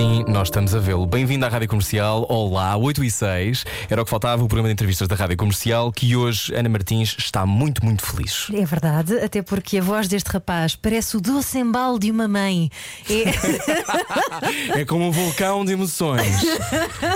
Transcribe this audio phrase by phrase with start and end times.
[0.00, 1.04] Sim, nós estamos a vê-lo.
[1.04, 2.24] Bem-vindo à Rádio Comercial.
[2.26, 3.66] Olá, 8 e 6.
[3.90, 7.14] Era o que faltava, o programa de entrevistas da Rádio Comercial, que hoje Ana Martins
[7.18, 8.46] está muito, muito feliz.
[8.50, 12.70] É verdade, até porque a voz deste rapaz parece o doce embalo de uma mãe.
[13.10, 13.24] É...
[14.80, 16.42] É como um vulcão de emoções.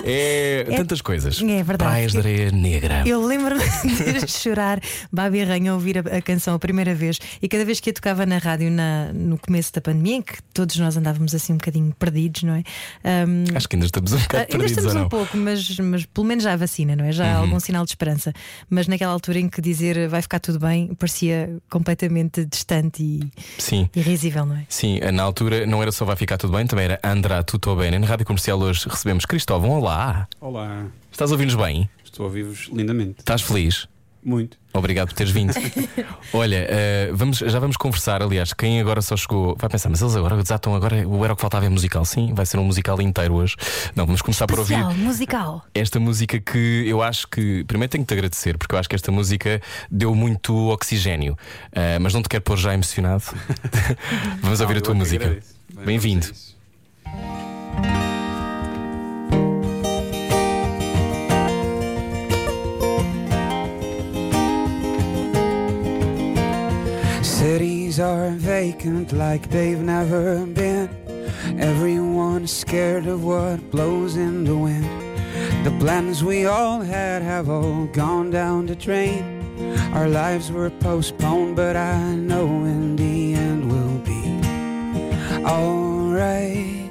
[0.05, 1.41] É, tantas coisas.
[1.41, 1.91] é verdade.
[1.91, 3.03] Praias de areia negra.
[3.07, 3.63] Eu lembro-me
[4.21, 4.81] de chorar,
[5.11, 7.93] Babi Arranha, a ouvir a, a canção a primeira vez e cada vez que a
[7.93, 11.57] tocava na rádio na, no começo da pandemia, em que todos nós andávamos assim um
[11.57, 12.65] bocadinho perdidos, não é?
[13.05, 15.07] Um, Acho que ainda estamos um bocado Ah, Ainda perdidos, estamos ou não?
[15.07, 17.13] um pouco, mas, mas pelo menos já há vacina, não é?
[17.13, 17.43] Já há Uhum.
[17.45, 18.33] algum sinal de esperança.
[18.71, 23.21] Mas naquela altura em que dizer vai ficar tudo bem parecia completamente distante e
[23.59, 23.89] Sim.
[23.95, 24.65] irrisível, não é?
[24.69, 27.99] Sim, na altura não era só vai ficar tudo bem, também era Andrá Tutto Bene.
[27.99, 29.71] Na Rádio Comercial hoje recebemos Cristóvão.
[29.71, 30.29] Olá.
[30.41, 31.89] Olá, Estás a ouvir-nos bem?
[32.05, 33.17] estou a ouvir-vos lindamente.
[33.21, 33.87] Estás feliz?
[34.25, 34.57] Muito.
[34.77, 35.55] Obrigado por teres vindo.
[36.35, 38.21] Olha, eh, vamos, já vamos conversar.
[38.23, 41.37] Aliás, quem agora só chegou vai pensar, mas eles agora desatam agora o Era o
[41.37, 42.05] que Faltava é musical.
[42.05, 43.55] Sim, vai ser um musical inteiro hoje.
[43.95, 45.65] Não, vamos começar por ouvir Especial, musical.
[45.73, 47.63] esta música que eu acho que.
[47.65, 51.39] Primeiro tenho que te agradecer, porque eu acho que esta música deu muito oxigênio.
[51.71, 53.23] Eh, mas não te quero pôr já emocionado.
[54.43, 55.39] vamos ouvir Não, a tua eu é música.
[55.85, 56.27] Bem-vindo.
[67.45, 70.89] Cities are vacant like they've never been.
[71.61, 74.89] Everyone's scared of what blows in the wind.
[75.63, 79.23] The plans we all had have all gone down the drain.
[79.93, 84.25] Our lives were postponed, but I know in the end we'll be
[85.45, 86.91] alright.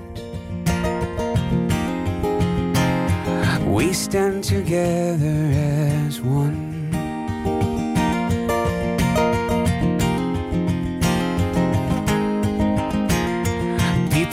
[3.65, 5.49] We stand together
[6.05, 6.62] as one.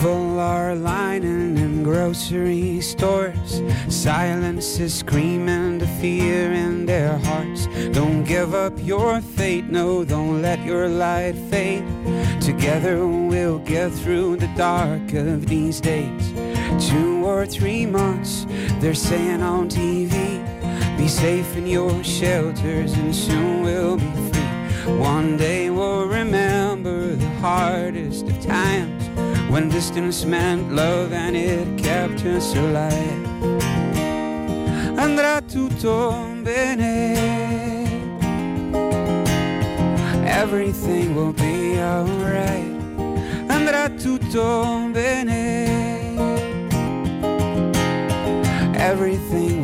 [0.01, 3.61] People are lining in grocery stores.
[3.87, 7.67] Silence is screaming the fear in their hearts.
[7.91, 11.85] Don't give up your fate, no, don't let your light fade.
[12.41, 16.33] Together we'll get through the dark of these days.
[16.89, 18.47] Two or three months,
[18.79, 20.41] they're saying on TV.
[20.97, 24.97] Be safe in your shelters, and soon we'll be free.
[24.97, 28.90] One day we'll remember the hardest of times
[29.51, 33.27] when distance meant love and it kept us alive.
[34.95, 37.17] Andrà tutto bene.
[40.25, 42.71] Everything will be alright.
[43.49, 45.67] Andrà tutto bene.
[48.77, 49.60] Everything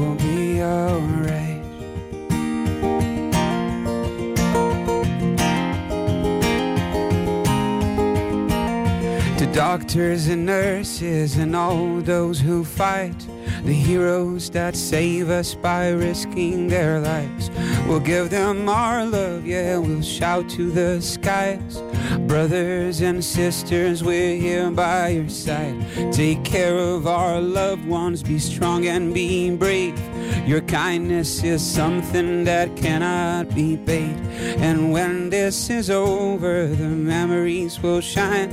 [9.71, 13.19] doctors and nurses and all those who fight,
[13.65, 17.49] the heroes that save us by risking their lives.
[17.87, 21.81] We'll give them our love, yeah, we'll shout to the skies.
[22.27, 25.75] Brothers and sisters, we're here by your side.
[26.11, 29.97] Take care of our loved ones, be strong and be brave.
[30.45, 34.17] Your kindness is something that cannot be paid.
[34.59, 38.51] And when this is over, the memories will shine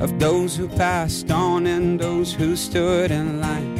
[0.00, 3.75] of those who passed on and those who stood in line.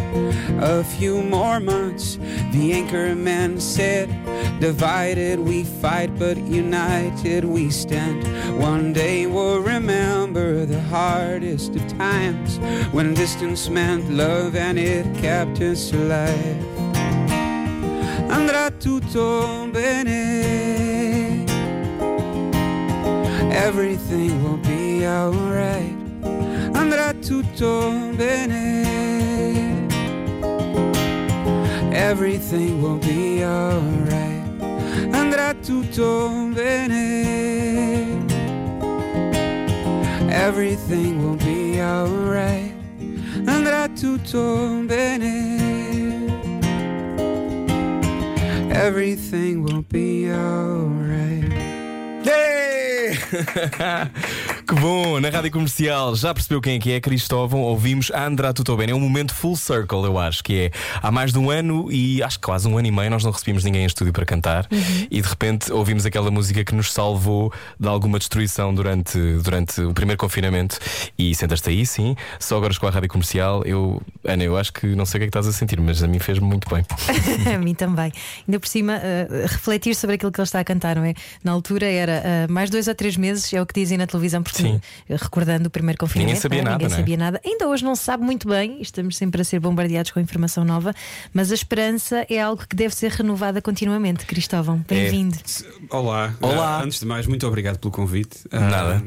[0.58, 2.18] A few more months,
[2.52, 4.08] the anchor man said.
[4.58, 8.24] Divided we fight, but united we stand.
[8.58, 12.58] One day we'll remember the hardest of times
[12.90, 16.56] when distance meant love and it kept us alive.
[18.30, 21.44] Andrà tutto bene.
[23.52, 25.96] Everything will be alright.
[26.72, 29.55] Andrà tutto bene.
[32.08, 34.44] Everything will be alright.
[35.10, 38.24] Andrà tutto bene.
[40.30, 42.72] Everything will be alright.
[43.46, 45.58] Andrà tutto bene.
[48.70, 51.52] Everything will be alright.
[52.22, 53.18] Hey!
[54.88, 57.60] Bom, na rádio comercial já percebeu quem é que é Cristóvão?
[57.60, 58.92] Ouvimos Andrá Tutobene.
[58.92, 60.70] É um momento full circle, eu acho que é.
[61.02, 63.32] Há mais de um ano e acho que quase um ano e meio nós não
[63.32, 65.06] recebíamos ninguém em estúdio para cantar Uhum.
[65.10, 69.92] e de repente ouvimos aquela música que nos salvou de alguma destruição durante, durante o
[69.92, 70.78] primeiro confinamento.
[71.18, 73.64] E sentaste aí, sim, só agora com a rádio comercial.
[73.64, 76.00] Eu, Ana, eu acho que não sei o que é que estás a sentir, mas
[76.00, 76.84] a mim fez-me muito bem.
[77.52, 78.12] a mim também.
[78.46, 81.14] Ainda por cima, uh, refletir sobre aquilo que ele está a cantar, não é?
[81.42, 84.44] Na altura era uh, mais dois ou três meses, é o que dizem na televisão,
[84.44, 85.14] porque Sim.
[85.14, 86.70] uh, recordando o primeiro confinamento, Ninguém sabia não é?
[86.72, 86.98] nada, ninguém é?
[86.98, 87.40] sabia nada.
[87.44, 90.94] Ainda hoje não se sabe muito bem, estamos sempre a ser bombardeados com informação nova,
[91.32, 94.24] mas a esperança é algo que deve ser renovada continuamente.
[94.26, 95.36] Cristóvão, bem-vindo.
[95.90, 96.34] Olá.
[96.40, 96.78] Olá.
[96.78, 98.38] Ah, antes de mais, muito obrigado pelo convite.
[98.50, 99.02] Ah, Nada.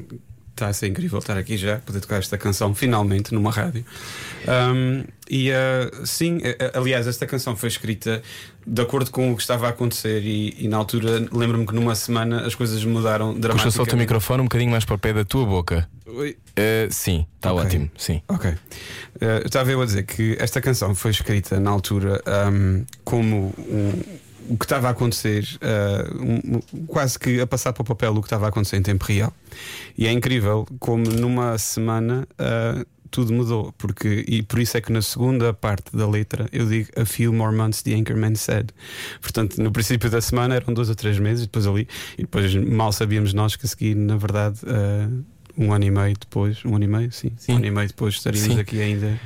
[0.60, 3.86] Está a ser incrível estar aqui já, poder tocar esta canção finalmente numa rádio.
[4.46, 8.22] Ahm, e ah, sim, a- a- aliás, esta canção foi escrita
[8.68, 11.96] de acordo com o que estava a acontecer, e, e na altura lembro-me que numa
[11.96, 13.76] semana as coisas mudaram Puxa dramaticamente.
[13.78, 15.88] só o teu microfone um bocadinho mais para o pé da tua boca.
[16.06, 16.32] Oi.
[16.32, 17.66] Uh, sim, está Ok.
[17.66, 18.22] ótimo, sim.
[18.28, 18.50] Ok.
[19.22, 23.54] Eh, eu estava eu a dizer que esta canção foi escrita na altura ahm, como
[23.60, 24.02] um-
[24.50, 28.22] o que estava a acontecer, ah, um- quase que a passar para o papel o
[28.22, 29.34] que estava a acontecer em tempo real.
[29.98, 32.28] E é incrível como numa semana.
[32.38, 36.68] ah, tudo mudou, porque, e por isso é que na segunda parte da letra eu
[36.68, 38.69] digo A few more months the Anchorman said.
[39.19, 41.88] Portanto, no princípio da semana eram dois ou três meses, depois ali,
[42.19, 45.10] e depois mal sabíamos nós que a seguir, na verdade, ah,
[45.57, 47.54] um ano e meio depois, um ano e meio, sim, Sim.
[47.54, 48.60] um ano e meio depois estaríamos Sim.
[48.60, 49.19] aqui ainda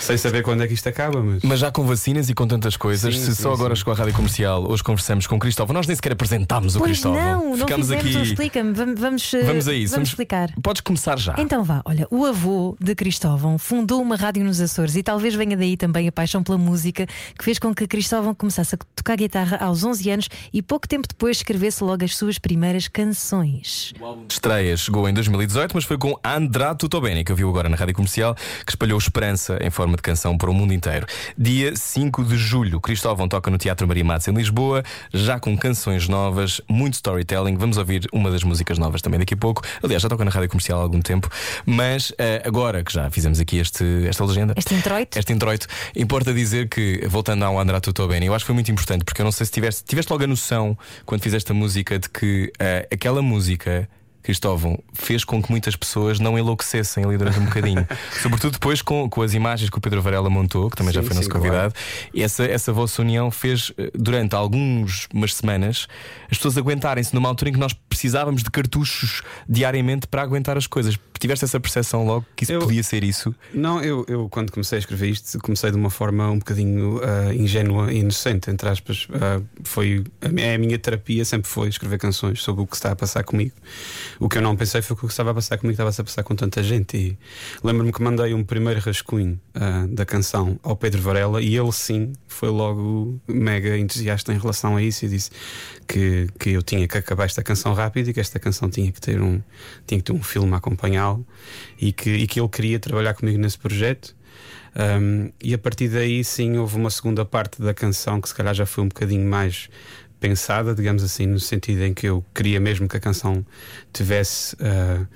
[0.00, 1.42] sem saber quando é que isto acaba, mas.
[1.42, 3.96] Mas já com vacinas e com tantas coisas, Sim, se sim, só agora chegou à
[3.96, 5.74] rádio comercial, hoje conversamos com o Cristóvão.
[5.74, 7.20] Nós nem sequer apresentámos o Pois Cristóvão.
[7.20, 8.26] não, não Ficámos fizemos, aqui.
[8.28, 10.50] explica-me, vamos, vamos, uh, Vamos a isso, vamos explicar.
[10.62, 11.34] Podes começar já.
[11.38, 15.56] Então vá, olha, o avô de Cristóvão fundou uma rádio nos Açores e talvez venha
[15.56, 17.06] daí também a paixão pela música
[17.38, 21.06] que fez com que Cristóvão começasse a tocar guitarra aos 11 anos e pouco tempo
[21.08, 23.92] depois escrevesse logo as suas primeiras canções.
[24.28, 28.34] Estreia chegou em 2018, mas foi com Andrá Tutobeni, que ouviu agora na rádio comercial,
[28.64, 31.06] que espalhou esperança em forma de canção para o mundo inteiro.
[31.36, 34.82] Dia 5 de julho, Cristóvão toca no Teatro Maria Matos em Lisboa,
[35.12, 37.56] já com canções novas, muito storytelling.
[37.56, 39.62] Vamos ouvir uma das músicas novas também daqui a pouco.
[39.82, 41.28] Aliás, já toca na rádio comercial há algum tempo,
[41.66, 44.54] mas eh, agora que já fizemos aqui este, esta legenda.
[44.56, 45.18] Este introito?
[45.18, 49.04] Este introito, importa dizer que, voltando ao Andrá Tutobeni, eu acho que foi muito importante,
[49.04, 52.08] porque eu não sei se tiveste, tiveste logo a noção, quando fizeste a música, de
[52.08, 53.88] que eh, aquela música.
[54.22, 57.86] Cristóvão fez com que muitas pessoas não enlouquecessem ali durante um bocadinho.
[58.22, 61.06] Sobretudo depois com, com as imagens que o Pedro Varela montou, que também já Sim,
[61.06, 61.74] foi nosso sim, convidado.
[62.12, 65.86] E essa, essa vossa união fez, eh, durante algumas semanas,
[66.30, 70.66] as pessoas aguentarem-se numa altura em que nós precisávamos de cartuchos diariamente para aguentar as
[70.66, 70.98] coisas.
[71.18, 73.34] Tiveste essa percepção logo que isso Eu- podia ser isso?
[73.52, 77.34] Não, eu, eu quando comecei a escrever isto, comecei de uma forma um bocadinho ah,
[77.34, 79.08] ingênua e inocente, entre aspas.
[79.12, 82.92] Ah, foi, a, mi- a minha terapia sempre foi escrever canções sobre o que está
[82.92, 83.52] a passar comigo.
[84.20, 86.04] O que eu não pensei foi que o que estava a passar comigo estava a
[86.04, 86.96] passar com tanta gente.
[86.96, 87.18] E
[87.62, 92.12] lembro-me que mandei um primeiro rascunho ah, da canção ao Pedro Varela e ele sim
[92.26, 95.30] foi logo mega entusiasta em relação a isso e disse
[95.88, 99.00] que, que eu tinha que acabar esta canção rápido e que esta canção tinha que
[99.00, 99.42] ter um,
[99.86, 101.26] tinha que ter um filme a acompanhá-lo
[101.80, 104.14] e que, e que ele queria trabalhar comigo nesse projeto.
[104.76, 108.54] Um, e a partir daí, sim, houve uma segunda parte da canção que se calhar
[108.54, 109.68] já foi um bocadinho mais
[110.20, 113.44] pensada, digamos assim, no sentido em que eu queria mesmo que a canção
[113.92, 115.06] tivesse uh,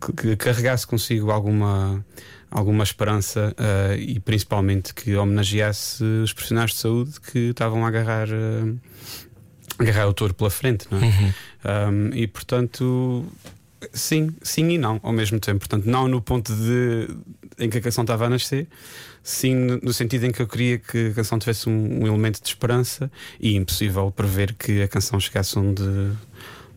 [0.00, 2.04] que, que carregasse consigo alguma
[2.52, 8.28] alguma esperança uh, e principalmente que homenageasse os profissionais de saúde que estavam a agarrar
[8.28, 8.78] uh,
[9.82, 11.34] agarrar o touro pela frente, não é?
[11.90, 13.24] Um, e portanto
[13.92, 15.58] Sim, sim e não ao mesmo tempo.
[15.58, 17.08] Portanto, não no ponto de
[17.58, 18.68] em que a canção estava a nascer,
[19.24, 22.40] sim no- no sentido em que eu queria que a canção tivesse um, um elemento
[22.40, 23.10] de esperança
[23.40, 25.82] e impossível prever que a canção chegasse onde,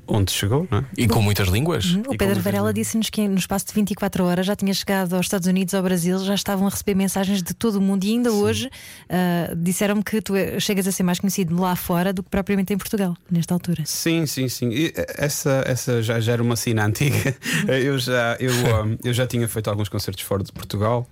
[0.08, 0.86] onde chegou, não é?
[0.98, 1.86] E com muitas línguas?
[1.86, 2.04] Uhum.
[2.08, 5.48] O Pedro Varela disse-nos que no espaço de 24 horas já tinha chegado aos Estados
[5.48, 8.70] Unidos, ao Brasil, já estavam a receber mensagens de todo o mundo e ainda hoje
[9.10, 12.78] ah, disseram-me que tu chegas a ser mais conhecido lá fora do que propriamente em
[12.78, 13.84] Portugal, nesta altura.
[13.86, 14.70] Sim, sim, sim.
[14.70, 17.36] E, eh, essa, essa já, já era uma cena antiga.
[17.68, 21.08] Eu já, eu, um, eu já tinha feito alguns concertos fora de Portugal,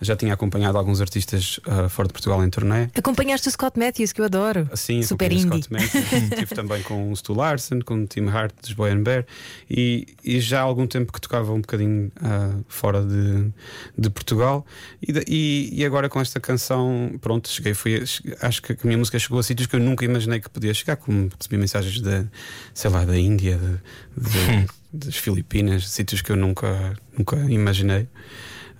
[0.00, 2.88] já tinha acompanhado alguns artistas uh, fora de Portugal em turnê.
[2.94, 4.68] Acompanhaste o Scott Matthews, que eu adoro.
[4.72, 5.62] Assim, Super acompanhei indie.
[5.62, 9.02] Scott Matthews, Estive também com o Stu Larson, com o Tim Hart dos Boy and
[9.02, 9.24] Bear
[9.70, 13.50] e, e já há algum tempo que tocava um bocadinho ah, fora de,
[13.96, 14.66] de Portugal
[15.02, 18.02] e, e, e agora com esta canção, pronto, cheguei, fui,
[18.40, 20.96] acho que a minha música chegou a sítios que eu nunca imaginei que podia chegar,
[20.96, 22.24] como recebi mensagens da,
[22.72, 28.06] sei lá, da Índia, de- de- das Filipinas, sítios que eu nunca, nunca imaginei.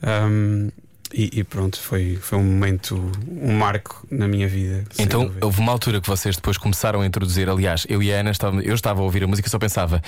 [0.02, 0.70] Um,
[1.16, 3.00] E, e pronto, foi, foi um momento,
[3.40, 4.82] um marco na minha vida.
[4.98, 5.46] Então dúvida.
[5.46, 7.48] houve uma altura que vocês depois começaram a introduzir.
[7.48, 10.02] Aliás, eu e a Ana estava, eu estava a ouvir a música e só pensava,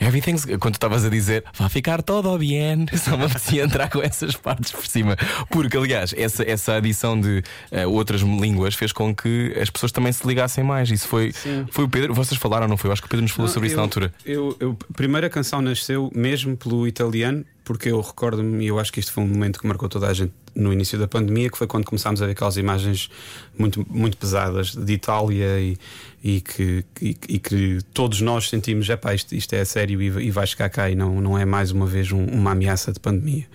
[0.00, 0.44] everything's.
[0.44, 4.36] Quando tu estavas a dizer, vai ficar todo bem, só me apetecia entrar com essas
[4.36, 5.16] partes por cima.
[5.50, 7.42] Porque, aliás, essa, essa adição de
[7.72, 10.88] eh, outras línguas fez com que as pessoas também se ligassem mais.
[10.88, 11.66] Isso foi, Sim.
[11.70, 12.14] foi o Pedro.
[12.14, 12.88] Vocês falaram, não foi?
[12.88, 14.14] Eu acho que o Pedro nos falou Não, sobre isso eu- na altura.
[14.24, 18.92] Eu, eu, a primeira canção nasceu mesmo pelo italiano, porque eu recordo-me, e eu acho
[18.92, 21.58] que isto foi um momento que marcou toda a gente no início da pandemia, que
[21.58, 23.10] foi quando começámos a ver aquelas imagens
[23.58, 25.76] muito, muito pesadas de Itália e,
[26.22, 30.30] e, que, e, e que todos nós sentimos, é isto, isto é sério e, e
[30.30, 33.46] vai chegar cá e não, não é mais uma vez um- uma ameaça de pandemia.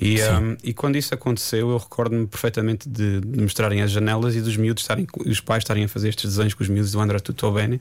[0.00, 4.40] E, um, e quando isso aconteceu, eu recordo-me perfeitamente de, de mostrarem as janelas e
[4.40, 7.18] dos miúdos estarem, os pais estarem a fazer estes desenhos com os miúdos do André
[7.18, 7.80] Tutto Bene.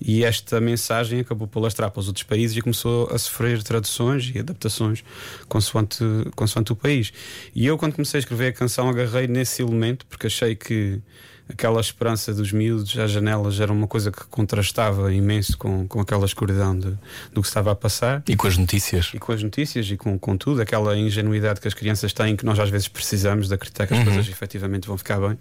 [0.00, 4.32] E esta mensagem acabou por lastrar para os outros países e começou a sofrer traduções
[4.34, 5.04] e adaptações
[5.46, 6.02] consoante,
[6.34, 7.12] consoante o país.
[7.54, 11.02] E eu, quando comecei a escrever a canção, agarrei nesse elemento porque achei que
[11.48, 16.26] aquela esperança dos miúdos às janelas era uma coisa que contrastava imenso com, com aquela
[16.26, 16.90] escuridão de,
[17.32, 19.10] do que estava a passar E com as notícias.
[19.14, 22.44] e com as notícias e com, com tudo, aquela ingenuidade que as crianças têm, que
[22.44, 25.38] nós às vezes precisamos de acreditar que as coisas efetivamente vão ficar bem.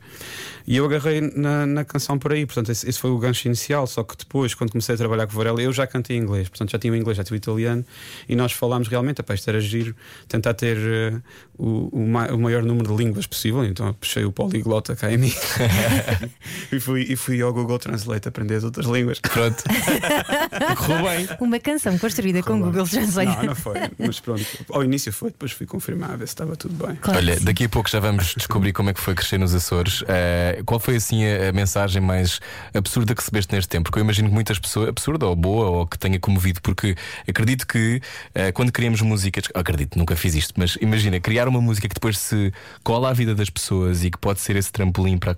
[0.65, 3.85] E eu agarrei na, na canção por aí, portanto, esse, esse foi o gancho inicial.
[3.87, 6.49] Só que depois, quando comecei a trabalhar com o Varela, eu já cantei em inglês,
[6.49, 7.85] portanto, já tinha o inglês, já tinha o italiano,
[8.27, 9.95] e nós falámos realmente, apá, isto era giro,
[10.27, 11.13] tentar ter eh,
[11.57, 13.63] o, o, ma- o maior número de línguas possível.
[13.63, 15.33] Então, puxei o poliglota cá em mim
[16.71, 19.19] e, fui, e fui ao Google Translate aprender as outras línguas.
[19.19, 19.63] Pronto.
[20.77, 21.29] Correu bem.
[21.39, 23.37] Uma canção construída com Google Translate.
[23.37, 26.55] Não, não foi, mas pronto, ao início foi, depois fui confirmar a ver se estava
[26.55, 26.95] tudo bem.
[26.95, 30.03] Claro Olha, daqui a pouco já vamos descobrir como é que foi crescer nos Açores.
[30.07, 32.39] Eh, qual foi assim a, a mensagem mais
[32.73, 33.85] absurda que recebeste neste tempo?
[33.85, 36.95] Porque eu imagino que muitas pessoas, absurda ou boa, ou que tenha comovido, porque
[37.27, 38.01] acredito que
[38.33, 42.17] eh, quando criamos músicas, acredito, nunca fiz isto, mas imagina, criar uma música que depois
[42.17, 45.31] se cola à vida das pessoas e que pode ser esse trampolim para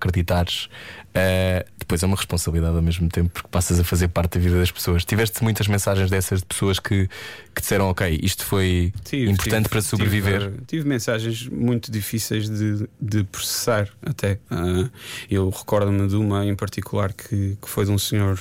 [1.12, 4.56] eh, depois é uma responsabilidade ao mesmo tempo, porque passas a fazer parte da vida
[4.56, 5.04] das pessoas.
[5.04, 7.08] Tiveste muitas mensagens dessas de pessoas que,
[7.52, 10.40] que disseram, ok, isto foi Tive, importante tive, para sobreviver.
[10.40, 14.38] Tive, tive mensagens muito difíceis de, de processar, até.
[14.48, 14.88] Ah,
[15.28, 18.38] eu recordo-me de uma em particular que, que foi de um senhor,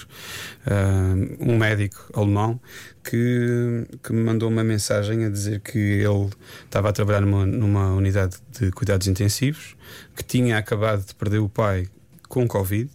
[0.67, 2.59] ah, um médico alemão,
[3.03, 6.29] que, que me mandou uma mensagem a dizer que ele
[6.65, 9.75] estava a trabalhar numa, numa unidade de cuidados intensivos,
[10.15, 11.87] que tinha acabado de perder o pai
[12.29, 12.89] com Covid.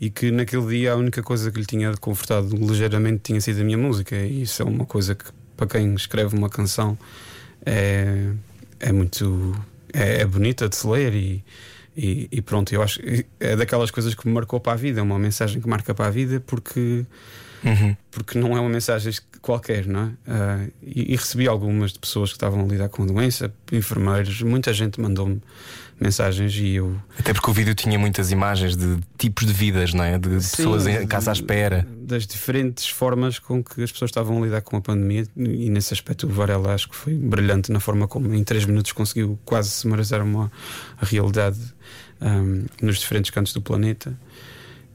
[0.00, 3.64] E que naquele dia a única coisa que lhe tinha confortado ligeiramente tinha sido a
[3.64, 4.14] minha música.
[4.14, 5.24] E isso é uma coisa que,
[5.56, 6.96] para quem escreve uma canção,
[7.66, 8.30] é,
[8.78, 9.60] é muito.
[9.92, 11.42] É, é bonita de se ler e,
[11.96, 13.00] e, e pronto, eu acho
[13.40, 16.06] é daquelas coisas que me marcou para a vida, é uma mensagem que marca para
[16.06, 17.04] a vida porque,
[17.64, 17.96] Uhum.
[18.10, 20.10] porque não é uma mensagem qualquer, não é?
[20.28, 24.42] Ah, e, e recebi algumas de pessoas que estavam a lidar com a doença, enfermeiros,
[24.42, 25.40] muita gente mandou-me
[26.00, 30.04] mensagens e eu Até porque o vídeo tinha muitas imagens de tipos de vidas, não
[30.04, 30.18] é?
[30.18, 31.86] De pessoas Sim, em casa à espera.
[32.00, 35.92] Das diferentes formas com que as pessoas estavam a lidar com a pandemia, e nesse
[35.92, 39.70] aspecto o Varela acho que foi brilhante na forma como em três minutos conseguiu quase
[39.70, 40.50] sumarizar uma
[41.00, 41.58] realidade
[42.20, 44.18] ahm, nos diferentes cantos do planeta.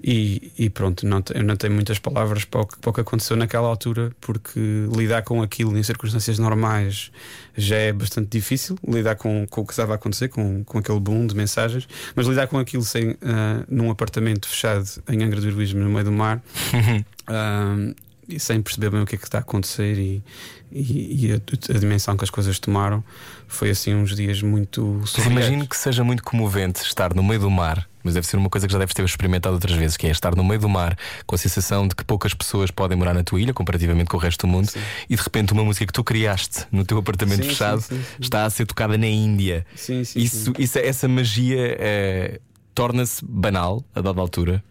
[0.05, 3.00] E, e pronto, não, eu não tenho muitas palavras para o, que, para o que
[3.00, 4.60] aconteceu naquela altura, porque
[4.93, 7.10] lidar com aquilo em circunstâncias normais
[7.55, 8.77] já é bastante difícil.
[8.86, 12.27] Lidar com, com o que estava a acontecer, com, com aquele boom de mensagens, mas
[12.27, 16.12] lidar com aquilo sem, ah, num apartamento fechado em Angra do Heroísmo, no meio do
[16.12, 16.43] mar,
[17.27, 17.93] ah,
[18.27, 20.22] e sem perceber bem o que é que está a acontecer e,
[20.69, 23.01] e, e a, a dimensão que as coisas tomaram,
[23.48, 27.50] foi assim uns dias muito Mas imagino que seja muito comovente estar no meio do
[27.50, 30.10] mar, mas deve ser uma coisa que já deves ter experimentado outras vezes, que é
[30.12, 33.24] estar no meio do mar com a sensação de que poucas pessoas podem morar na
[33.24, 34.79] tua ilha, comparativamente com o resto do mundo, Sim.
[35.10, 38.45] e de repente uma música que tu criaste no teu apartamento Sim, fechado sim, está
[38.45, 39.65] a ser tocada na Índia.
[39.75, 42.39] Sim, sim, Isso, isso, essa magia eh,
[42.75, 44.63] torna-se banal a dada altura.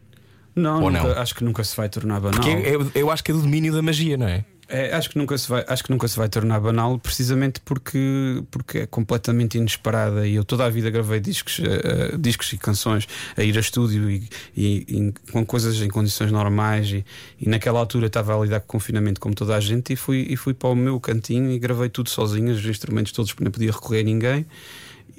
[0.55, 1.13] Não, nunca- não?
[1.23, 2.33] acho que nunca se vai tornar banal.
[2.41, 4.45] Porque é- é- eu acho que é do domínio da magia, não é?
[4.69, 8.43] É, acho que nunca se vai, acho que nunca se vai tornar banal, precisamente porque
[8.51, 10.27] porque é completamente inesperada.
[10.27, 14.11] E eu toda a vida gravei discos, eh, discos e canções a ir a estúdio
[14.11, 16.91] e, e- e com coisas em condições normais.
[16.91, 17.05] E,
[17.39, 20.27] e naquela altura estava a lidar com o confinamento como toda a gente e fui
[20.31, 23.53] e fui para o meu cantinho e gravei tudo sozinho, os instrumentos todos porque não
[23.53, 24.47] podia recorrer a ninguém.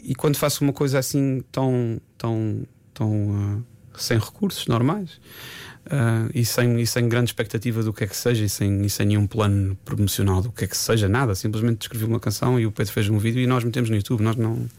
[0.04, 3.62] E quando faço uma coisa assim tão tão tão
[3.94, 5.20] ah, sem recursos normais
[5.90, 8.90] ah, e, sem, e sem grande expectativa do que é que seja e sem, e
[8.90, 11.36] sem nenhum plano promocional do que é que seja, nada.
[11.36, 14.22] Simplesmente escrevi uma canção e o Pedro fez um vídeo e nós metemos no YouTube.
[14.22, 14.70] Nós não,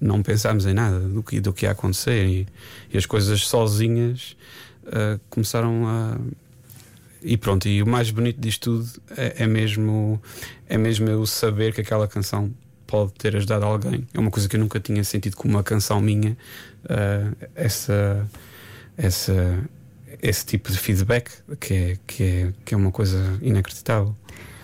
[0.00, 2.46] não pensámos em nada do que, do que ia acontecer e,
[2.92, 4.36] e as coisas sozinhas
[4.86, 6.18] ah, começaram a.
[7.26, 10.20] E pronto, e o mais bonito disto tudo é, é mesmo
[10.68, 12.52] é mesmo eu saber que aquela canção
[12.86, 14.06] pode ter ajudado alguém.
[14.12, 16.36] É uma coisa que eu nunca tinha sentido como uma canção minha,
[16.84, 18.28] uh, essa,
[18.96, 19.58] essa,
[20.22, 21.30] esse tipo de feedback,
[21.60, 24.14] que é, que é, que é uma coisa inacreditável.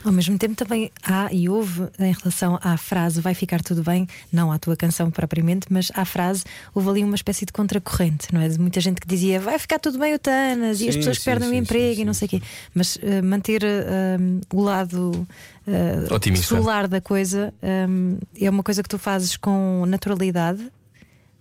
[0.03, 4.09] Ao mesmo tempo, também há e houve em relação à frase vai ficar tudo bem,
[4.33, 6.43] não à tua canção propriamente, mas à frase
[6.75, 8.49] houve ali uma espécie de contracorrente, não é?
[8.49, 11.51] De muita gente que dizia vai ficar tudo bem, Otanas, e as pessoas sim, perdem
[11.51, 12.43] sim, o emprego sim, e não sei o quê.
[12.75, 15.27] Mas uh, manter uh, o lado
[15.67, 20.67] uh, solar da coisa um, é uma coisa que tu fazes com naturalidade,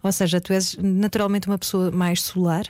[0.03, 2.65] ou seja, tu és naturalmente uma pessoa mais solar.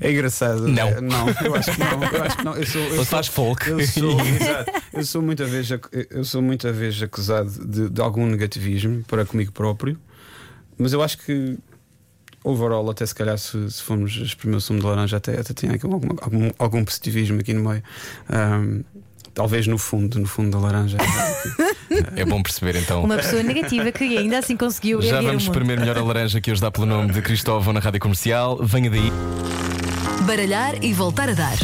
[0.00, 0.68] É engraçado.
[0.68, 0.88] Não.
[0.88, 2.04] É, não, eu acho que não.
[2.04, 2.54] Eu acho que não.
[2.54, 3.68] Eu sou, eu faz folk.
[3.68, 4.16] Eu sou,
[4.92, 5.68] eu sou muita vez,
[6.10, 9.98] eu sou muita vez acusado de, de, algum negativismo para comigo próprio,
[10.78, 11.58] mas eu acho que
[12.44, 15.70] overall, até se calhar, se, se formos exprimir o sumo de laranja, até, até tem
[15.70, 17.82] algum, algum, algum positivismo aqui no meio.
[18.30, 18.84] Um,
[19.34, 20.98] talvez no fundo, no fundo da laranja.
[22.16, 23.04] É bom perceber então.
[23.04, 25.02] Uma pessoa negativa que ainda assim conseguiu.
[25.02, 28.00] Já vamos espremer melhor a laranja que hoje dá pelo nome de Cristóvão na rádio
[28.00, 28.58] comercial.
[28.62, 29.12] Venha daí.
[30.26, 31.58] Baralhar e voltar a dar.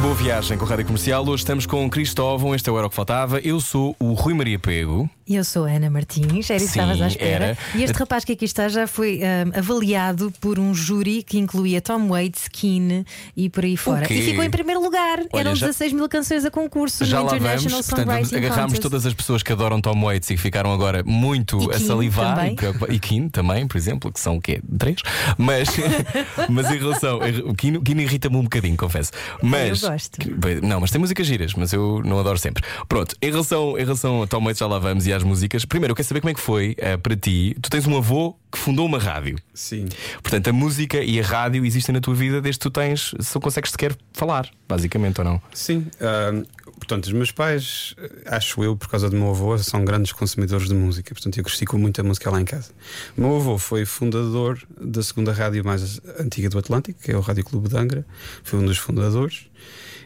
[0.00, 1.26] Boa viagem com a rádio comercial.
[1.26, 2.54] Hoje estamos com Cristóvão.
[2.54, 3.38] Este é o Era o que faltava.
[3.40, 5.08] Eu sou o Rui Maria Pego.
[5.26, 7.44] E eu sou a Ana Martins, era isso que estavas à espera.
[7.44, 7.58] Era.
[7.76, 11.80] E este rapaz que aqui está já foi um, avaliado por um júri que incluía
[11.80, 14.12] Tom Waits, Keane e por aí fora.
[14.12, 15.20] E ficou em primeiro lugar.
[15.32, 15.66] Olha, Eram já...
[15.68, 17.86] 16 mil canções a concurso já no International vamos.
[17.86, 18.82] Portanto, agarramos Contest.
[18.82, 22.36] todas as pessoas que adoram Tom Waits e que ficaram agora muito e a salivar.
[22.36, 22.56] Também.
[22.90, 24.60] E Keane também, por exemplo, que são o quê?
[24.76, 25.00] Três?
[25.38, 25.68] Mas,
[26.50, 27.20] mas em relação.
[27.46, 29.12] O Keane, Keane irrita-me um bocadinho, confesso.
[29.40, 30.18] Mas, eu gosto.
[30.62, 32.62] Não, mas tem músicas giras, mas eu não adoro sempre.
[32.88, 35.64] Pronto, em relação, em relação a Tom Waits, já lá vamos e às músicas.
[35.64, 37.56] Primeiro, eu quero saber como é que foi uh, para ti.
[37.60, 39.38] Tu tens um avô que fundou uma rádio.
[39.54, 39.88] Sim.
[40.22, 43.40] Portanto, a música e a rádio existem na tua vida desde que tu tens, se
[43.40, 45.42] consegues sequer falar, basicamente ou não?
[45.54, 45.86] Sim.
[46.00, 46.46] Uh,
[46.82, 50.66] portanto, os meus pais, eh, acho eu, por causa do meu avô, são grandes consumidores
[50.66, 51.14] de música.
[51.14, 52.72] Portanto, eu cresci com muita música lá em casa.
[53.16, 57.20] O meu avô foi fundador da segunda rádio mais antiga do Atlântico, que é o
[57.20, 58.04] Rádio Clube de Angra.
[58.42, 59.46] Foi um dos fundadores.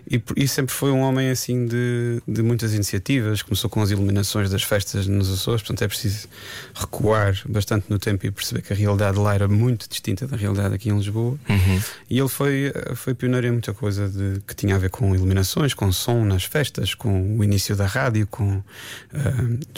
[0.08, 3.42] E, e, sempre foi um homem assim de, de muitas iniciativas.
[3.42, 6.28] Começou com as iluminações das festas nos Açores, portanto é preciso
[6.74, 10.74] recuar bastante no tempo e perceber que a realidade lá era muito distinta da realidade
[10.74, 11.36] aqui em Lisboa.
[11.48, 11.82] Uhum.
[12.08, 15.74] E ele foi, foi pioneiro em muita coisa de, que tinha a ver com iluminações,
[15.74, 18.28] com som nas festas, com o início da rádio.
[18.28, 18.62] Com, uh,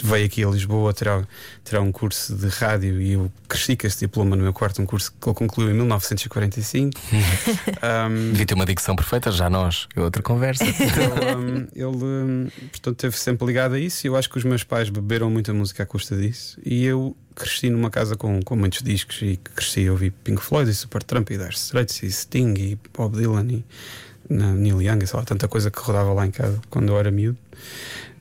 [0.03, 1.23] veio aqui a Lisboa terá,
[1.63, 4.85] terá um curso de rádio e eu cresci com esse diploma no meu quarto, um
[4.85, 6.99] curso que ele concluiu em 1945.
[8.09, 9.87] um, Devia ter uma dicção perfeita, já nós.
[9.95, 10.63] Eu outra conversa.
[11.75, 14.05] ele, um, ele portanto, esteve sempre ligado a isso.
[14.05, 16.59] Eu acho que os meus pais beberam muita música à custa disso.
[16.63, 20.69] E eu cresci numa casa com, com muitos discos e cresci a ouvir Pink Floyd
[20.69, 23.65] e Supertramp e Dire Straits e Sting e Bob Dylan e
[24.29, 27.09] na Neil Young, sei lá, tanta coisa que rodava lá em casa quando eu era
[27.09, 27.37] miúdo.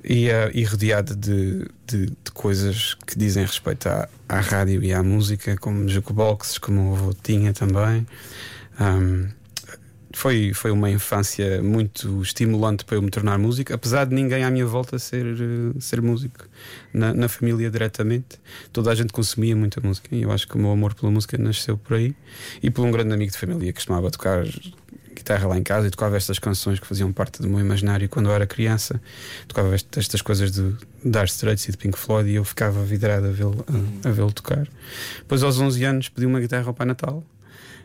[0.02, 4.92] E, uh, e rodeado de, de, de, coisas que dizem respeito à, à rádio e
[4.92, 8.06] à música, como jukeboxes, como o avô tinha também.
[8.80, 9.28] Um,
[10.18, 14.50] foi, foi uma infância muito estimulante para eu me tornar músico, apesar de ninguém à
[14.50, 16.44] minha volta ser, eh, ser músico.
[16.92, 18.40] Na, na família, diretamente,
[18.72, 20.08] toda a gente consumia muita música.
[20.10, 22.16] E eu acho que o meu amor pela música nasceu por aí
[22.60, 24.44] e por um grande amigo de família que costumava tocar
[25.14, 28.28] guitarra lá em casa e tocava estas canções que faziam parte do meu imaginário quando
[28.28, 29.00] eu era criança.
[29.46, 33.30] Tocava estas coisas de Dire Straits e de Pink Floyd e eu ficava vidrado a
[33.30, 33.64] vê-lo
[34.04, 34.66] a, a vê tocar.
[35.18, 37.22] Depois, aos 11 anos, pedi uma guitarra ao Pai Natal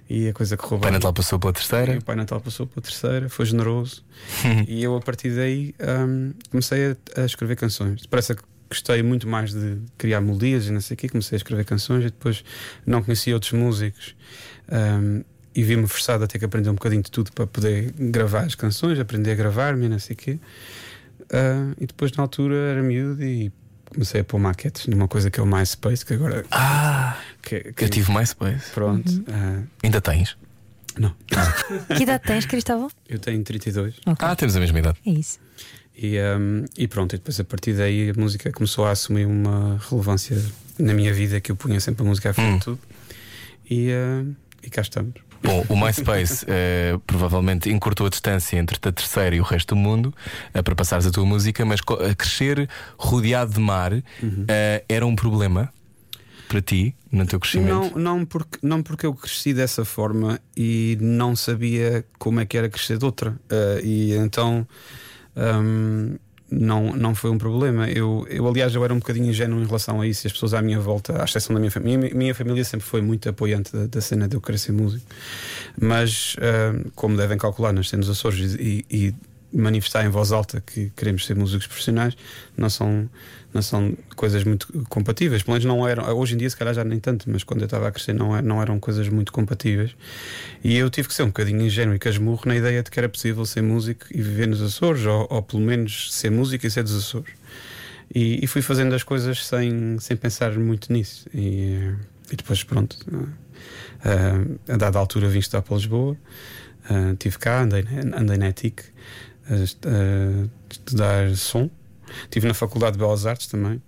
[0.10, 0.80] e a coisa correu bem.
[0.80, 1.94] O Pai Natal passou pela terceira.
[1.94, 4.04] E o Pai Natal passou pela terceira, foi generoso.
[4.68, 8.06] e eu, a partir daí, um, comecei a, a, escrever canções.
[8.06, 11.10] Parece que gostei muito mais de criar melodias e não sei o quê.
[11.10, 12.44] Comecei a escrever canções e depois
[12.86, 14.16] não conhecia outros músicos.
[14.72, 15.24] Um,
[15.56, 18.56] e vi-me forçado a ter que aprender um bocadinho de tudo para poder gravar as
[18.56, 20.40] canções, aprender a gravar-me, não sei o quê.
[21.24, 23.52] Uh, e depois, na altura, era miúdo e
[23.94, 26.46] comecei a pôr maquetes numa coisa que é o MySpace, que agora.
[26.52, 27.18] Ah!
[27.42, 28.72] Que, que eu tive MySpace.
[28.74, 29.10] Pronto.
[29.10, 29.24] Uhum.
[29.28, 29.68] Uh...
[29.84, 30.36] Ainda tens?
[30.98, 31.16] Não.
[31.96, 32.90] que idade tens, Cristóvão?
[33.08, 33.96] Eu tenho 32.
[34.00, 34.14] Okay.
[34.20, 34.98] Ah, temos a mesma idade.
[35.06, 35.40] É isso.
[35.96, 39.80] E, um, e pronto, e depois a partir daí a música começou a assumir uma
[39.90, 40.42] relevância
[40.80, 42.58] na minha vida que eu punha sempre a música à frente hum.
[42.58, 42.80] de tudo.
[43.70, 45.14] E, uh, e cá estamos.
[45.44, 49.80] Bom, o MySpace uh, provavelmente encurtou a distância entre a terceira e o resto do
[49.80, 50.14] mundo
[50.56, 51.82] uh, para passares a tua música, mas
[52.18, 54.02] crescer rodeado de mar uhum.
[54.44, 55.72] uh, era um problema
[56.48, 57.92] para ti no teu crescimento?
[57.96, 62.58] Não, não, porque, não porque eu cresci dessa forma e não sabia como é que
[62.58, 63.36] era crescer de outra.
[63.84, 64.66] e então.
[65.36, 66.16] Um,
[66.60, 67.90] não, não foi um problema.
[67.90, 70.26] Eu, eu, aliás, eu era um bocadinho ingênuo em relação a isso.
[70.26, 72.86] E as pessoas à minha volta, à exceção da minha família, minha, minha família sempre
[72.86, 75.06] foi muito apoiante da, da, cena de eu querer ser músico.
[75.80, 79.16] Mas, uh, como devem calcular, nasci nos Açores e, e
[79.54, 82.18] manifestar em voz alta que queremos ser músicos profissionais,
[82.58, 83.10] não são,
[83.54, 85.44] não são coisas muito compatíveis.
[85.44, 86.04] Pelo menos não eram.
[86.18, 88.42] Hoje em dia, se calhar já nem tanto, mas quando eu estava a crescer, não,
[88.42, 89.96] não eram coisas muito compatíveis.
[90.64, 93.08] E eu tive que ser um bocadinho ingênuo e casmurro na ideia de que era
[93.08, 96.84] possível ser músico e viver nos Açores, ou, ou pelo menos ser músico e ser
[96.84, 97.34] dos Açores.
[98.14, 101.28] E, e, fui fazendo as coisas sem, sem pensar muito nisso.
[101.34, 101.94] E,
[102.32, 106.16] e depois, pronto, uh, a dada altura vim estar para Lisboa,
[106.92, 107.84] uh, estive cá, andei,
[108.16, 108.93] andei na ETIC
[109.50, 111.70] a, estudar som.
[112.24, 113.82] Estive na Faculdade de Belas Artes também,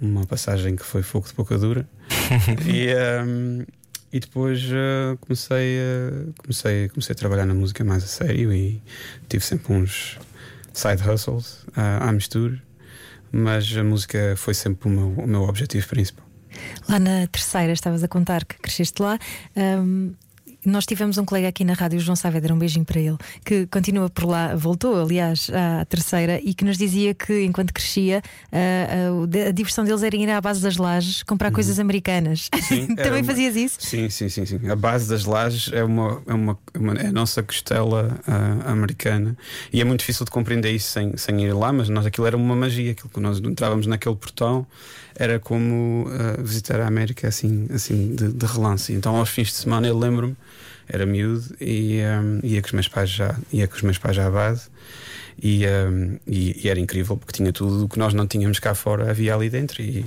[0.00, 1.88] uma passagem que foi fogo de pouca dura.
[2.66, 2.94] e,
[3.24, 3.64] um,
[4.12, 8.82] e depois uh, comecei, a, comecei, comecei a trabalhar na música mais a sério e
[9.28, 10.18] tive sempre uns
[10.72, 12.60] side hustles uh, à mistura,
[13.32, 16.26] mas a música foi sempre o meu, o meu objetivo principal.
[16.88, 19.18] Lá na terceira, estavas a contar que cresceste lá.
[19.56, 20.12] Um,
[20.64, 23.66] nós tivemos um colega aqui na rádio, o João Saavedra, um beijinho para ele, que
[23.66, 29.46] continua por lá, voltou, aliás, à terceira, e que nos dizia que enquanto crescia, a,
[29.46, 31.54] a, a diversão deles era ir à base das lajes comprar uhum.
[31.54, 32.48] coisas americanas.
[32.62, 33.24] Sim, Também uma...
[33.24, 33.76] fazias isso?
[33.80, 34.68] Sim, sim, sim, sim.
[34.68, 39.36] A base das lajes é uma, é uma, uma é a nossa costela uh, americana
[39.72, 42.36] e é muito difícil de compreender isso sem, sem ir lá, mas nós aquilo era
[42.36, 44.66] uma magia, aquilo que nós entrávamos naquele portão
[45.20, 48.92] era como uh, visitar a América assim, assim de, de, relance.
[48.92, 50.34] Então, aos fins de semana, eu lembro-me,
[50.92, 54.16] era miúdo e um, ia com os meus pais já, ia com os meus pais
[54.16, 54.68] já à base.
[55.42, 58.74] E, um, e, e, era incrível porque tinha tudo o que nós não tínhamos cá
[58.74, 59.80] fora, havia ali dentro.
[59.80, 60.04] E,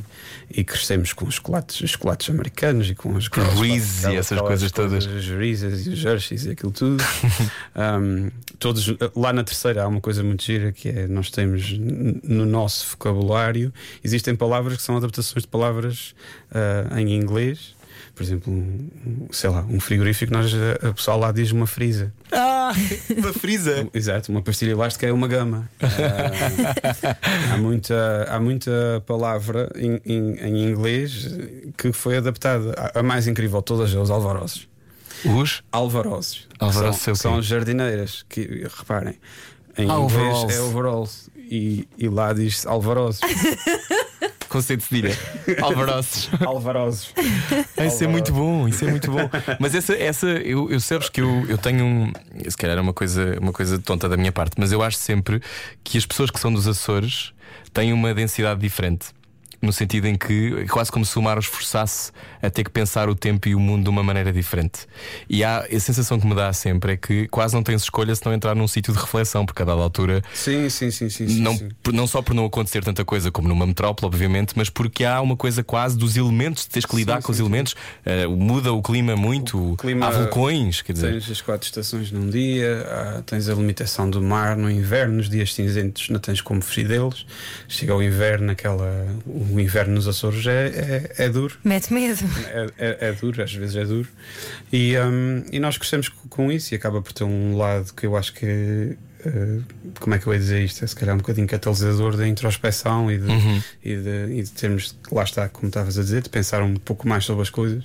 [0.52, 4.72] e crescemos com os chocolates, os chocolates americanos e com os Reese's e essas coisas
[4.72, 5.08] todas.
[5.08, 7.04] Os Reese's e os Hershey's e aquilo tudo.
[7.76, 12.46] um, todos, lá na terceira há uma coisa muito gira que é nós temos no
[12.46, 16.14] nosso vocabulário existem palavras que são adaptações de palavras
[16.52, 17.76] uh, em inglês
[18.16, 22.14] por exemplo, um, sei lá, um frigorífico, nós, a pessoa lá diz uma frisa.
[22.32, 22.72] Ah,
[23.18, 23.88] uma frisa!
[23.94, 25.68] Exato, uma pastilha elástica é uma gama.
[27.52, 31.36] há, muita, há muita palavra em, em, em, inglês
[31.76, 32.92] que foi adaptada.
[32.94, 34.68] A mais incrível de todas é os alvarozes.
[35.26, 35.64] Os?
[35.72, 36.48] Alvarozes.
[36.60, 39.18] Alvarozes são, são jardineiras, que reparem,
[39.78, 43.22] em inglês é overalls e, e lá diz alvarozes.
[44.54, 45.18] Conceito de cedilha.
[45.64, 46.30] Alvarozes.
[46.46, 47.14] Alvarozes.
[47.88, 49.28] Isso é muito bom, isso é muito bom.
[49.60, 52.14] Mas essa, essa eu, eu sabes que eu, eu tenho um.
[52.48, 55.42] Se calhar é uma coisa, uma coisa tonta da minha parte, mas eu acho sempre
[55.84, 57.34] que as pessoas que são dos Açores
[57.74, 59.08] têm uma densidade diferente
[59.64, 63.08] no sentido em que quase como se o mar os forçasse a ter que pensar
[63.08, 64.86] o tempo e o mundo de uma maneira diferente.
[65.30, 68.26] E há, a sensação que me dá sempre é que quase não tens escolha se
[68.26, 70.22] não entrar num sítio de reflexão, porque a dada altura.
[70.34, 71.40] Sim, sim, sim, sim.
[71.40, 71.70] Não, sim.
[71.94, 75.38] não só por não acontecer tanta coisa como numa metrópole, obviamente, mas porque há uma
[75.38, 79.16] coisa quase dos elementos, tens que lidar sim, com os elementos, uh, muda o clima
[79.16, 81.12] muito, o clima, há vulcões, quer dizer.
[81.12, 85.54] Tens as quatro estações num dia, tens a limitação do mar no inverno, nos dias
[85.54, 87.26] cinzentos não tens como fugir deles.
[87.70, 91.56] Chega o inverno, aquela o inverno nos Açores é, é, é duro.
[91.64, 92.24] Mete medo.
[92.48, 94.08] É, é, é, duro, às vezes é duro.
[94.72, 98.16] E, um, e nós crescemos com isso e acaba por ter um lado que eu
[98.16, 98.98] acho que.
[99.26, 99.64] Uh,
[100.02, 100.84] como é que eu ia dizer isto?
[100.84, 103.62] É se calhar um bocadinho catalisador da introspeção e de, uhum.
[103.84, 107.08] e de, e de termos, lá está, como estavas a dizer, de pensar um pouco
[107.08, 107.84] mais sobre as coisas.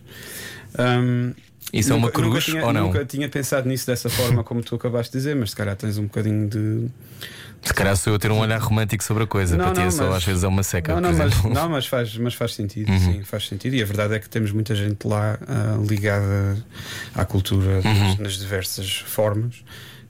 [0.77, 1.33] Um,
[1.73, 2.87] isso nunca, é uma cruz tinha, ou não?
[2.87, 5.99] Nunca tinha pensado nisso dessa forma, como tu acabaste de dizer, mas se calhar tens
[5.99, 6.89] um bocadinho de
[7.63, 9.91] se calhar sou eu ter um olhar romântico sobre a coisa, não, para ti é
[9.91, 10.95] só às vezes é uma seca.
[10.95, 12.99] Não, não, mas, não mas, faz, mas faz sentido, uhum.
[12.99, 13.75] sim, faz sentido.
[13.75, 16.57] E a verdade é que temos muita gente lá uh, ligada
[17.15, 18.09] à cultura uhum.
[18.09, 19.57] nas, nas, diversas formas.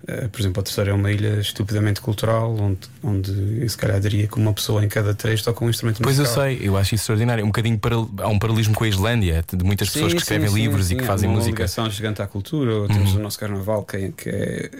[0.03, 3.99] Uh, por exemplo, a terceira é uma ilha estupidamente cultural, onde, onde eu se calhar
[3.99, 6.25] diria que uma pessoa em cada três toca um instrumento musical.
[6.25, 7.45] Pois eu sei, eu acho isso extraordinário.
[7.45, 10.55] Um bocadinho para, há um paralelismo com a Islândia, de muitas pessoas que escrevem sim,
[10.55, 11.53] livros sim, e que fazem uma música.
[11.53, 12.87] Uma ligação gigante à cultura.
[12.87, 13.19] Temos uhum.
[13.19, 14.71] o nosso carnaval, que é, que é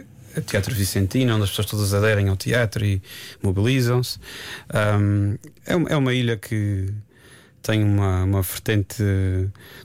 [0.46, 3.02] Teatro Vicentino, onde as pessoas todas aderem ao teatro e
[3.42, 4.18] mobilizam-se.
[5.00, 5.36] Um,
[5.66, 6.92] é, é, uma ilha que
[7.62, 9.02] tem uma, uma vertente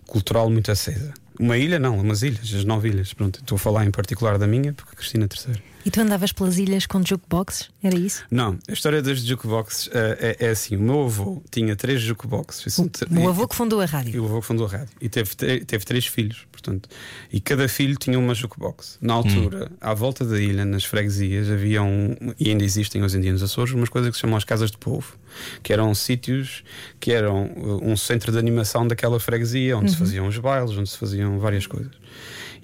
[0.08, 1.14] cultural muito acesa.
[1.40, 3.14] Uma ilha, não, umas ilhas, as nove ilhas.
[3.14, 5.62] Pronto, estou a falar em particular da minha, porque Cristina terceira.
[5.86, 7.70] E tu andavas pelas ilhas com jukeboxes?
[7.84, 8.24] Era isso?
[8.32, 12.78] Não, a história das jukeboxes uh, é, é, assim: o meu avô tinha três jukeboxes.
[12.78, 14.16] O, o avô que fundou a rádio.
[14.16, 14.90] E o avô que fundou a rádio.
[15.02, 16.90] E teve, teve três filhos, portanto.
[17.32, 18.98] E cada filho tinha uma jukebox.
[19.02, 19.76] Na altura, hum.
[19.82, 23.44] à volta da ilha, nas freguesias, havia um, e ainda existem hoje em dia nos
[23.44, 25.18] Açores, umas coisas que se chamam as casas de povo,
[25.62, 26.64] que eram sítios
[27.00, 29.92] que eram uh, um centro de animação daquela freguesia, onde uhum.
[29.92, 31.92] se faziam os bailes, onde se faziam várias coisas.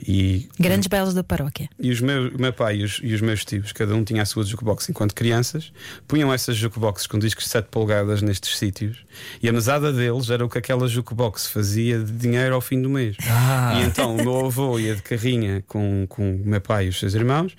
[0.08, 1.70] E, Grandes belos da paróquia.
[1.80, 4.22] E os meus, o meu pai e os, e os, meus tios, cada um tinha
[4.22, 5.72] a sua jukebox enquanto crianças,
[6.08, 9.06] punham essas jukeboxes com discos de 7 polegadas nestes sítios
[9.42, 12.90] e a mesada deles era o que aquela jukebox fazia de dinheiro ao fim do
[12.90, 13.18] mês.
[13.28, 13.80] Ah.
[13.80, 17.00] E então o meu avô ia de carrinha com, com o meu pai e os
[17.00, 17.56] seus irmãos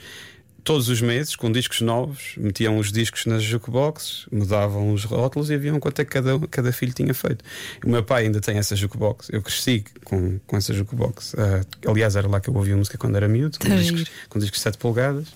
[0.62, 5.54] todos os meses, com discos novos, metiam os discos nas jukeboxes, mudavam os rótulos e
[5.54, 7.44] haviam quanto é que cada, cada filho tinha feito.
[7.84, 11.34] O meu pai ainda tem essa jukebox, eu cresci com, com essa jukebox.
[11.34, 14.58] Uh, aliás, era lá que eu ouvia música quando era miúdo, com, discos, com discos
[14.58, 15.28] de 7 polegadas.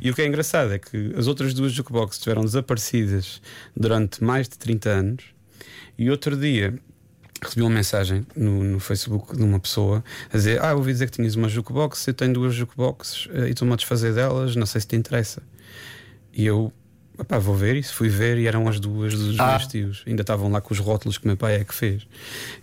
[0.00, 3.40] E o que é engraçado é que as outras duas jukeboxes estiveram desaparecidas
[3.76, 5.24] durante mais de 30 anos.
[5.98, 6.78] E outro dia
[7.42, 11.06] recebi uma mensagem no, no Facebook de uma pessoa a dizer: Ah, eu ouvi dizer
[11.10, 14.66] que tinhas uma jukebox, eu tenho duas jukeboxes eh, e estou-me a desfazer delas, não
[14.66, 15.42] sei se te interessa.
[16.32, 16.72] E eu.
[17.40, 19.48] Vou ver isso, fui ver e eram as duas dos Ah.
[19.50, 20.04] meus tios.
[20.06, 22.06] Ainda estavam lá com os rótulos que o meu pai é que fez.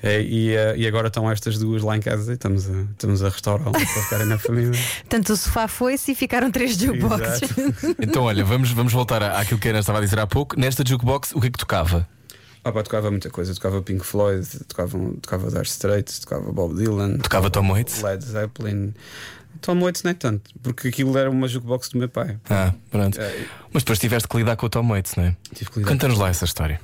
[0.01, 3.21] Eh, e, eh, e agora estão estas duas lá em casa e estamos a, estamos
[3.21, 4.71] a restaurá-las para ficarem na família.
[5.03, 7.49] Portanto, o sofá foi-se e ficaram três jukeboxes.
[7.99, 10.57] Então, olha, vamos, vamos voltar àquilo que a Ana estava a dizer há pouco.
[10.57, 12.07] Nesta jukebox, o que é que tocava?
[12.67, 13.53] Ah, pá, tocava muita coisa.
[13.53, 18.01] Tocava Pink Floyd, tocava, tocava Dire Straits, tocava Bob Dylan, Tocava Tom Waits?
[18.01, 18.93] Led Zeppelin.
[19.61, 22.37] Tom Waits nem tanto, porque aquilo era uma jukebox do meu pai.
[22.49, 23.21] Ah, pronto.
[23.21, 25.35] Eh, Mas depois tiveste que lidar com o Tom Waits, não é?
[25.53, 26.81] tive que lidar Canta-nos lá essa história.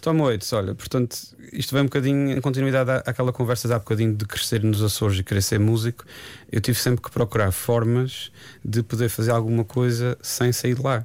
[0.00, 1.16] Tom Waits, olha, portanto,
[1.52, 4.82] isto vem um bocadinho em continuidade à- àquela conversa de há bocadinho de crescer nos
[4.82, 6.04] Açores e querer ser músico.
[6.50, 8.32] Eu tive sempre que procurar formas
[8.64, 11.04] de poder fazer alguma coisa sem sair de lá.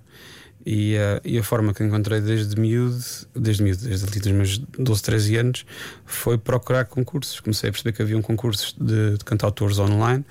[0.70, 3.00] E, eh, e a forma que encontrei desde miúdo,
[3.34, 5.66] desde miúdo, desde ali dos meus 12, 13 anos,
[6.06, 7.40] foi procurar concursos.
[7.40, 10.26] Comecei a perceber que havia um concurso de, de cantautores online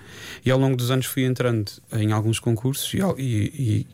[0.45, 3.87] e ao longo dos anos fui entrando em alguns concursos e, e- e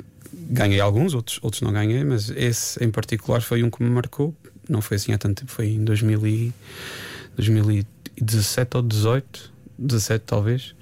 [0.51, 4.35] ganhei alguns, outros, outros não ganhei, mas esse em particular foi um que me marcou.
[4.69, 6.53] Não foi assim há tanto tempo, foi em 2000 e,
[7.37, 10.75] 2017 ou 18, 17 talvez.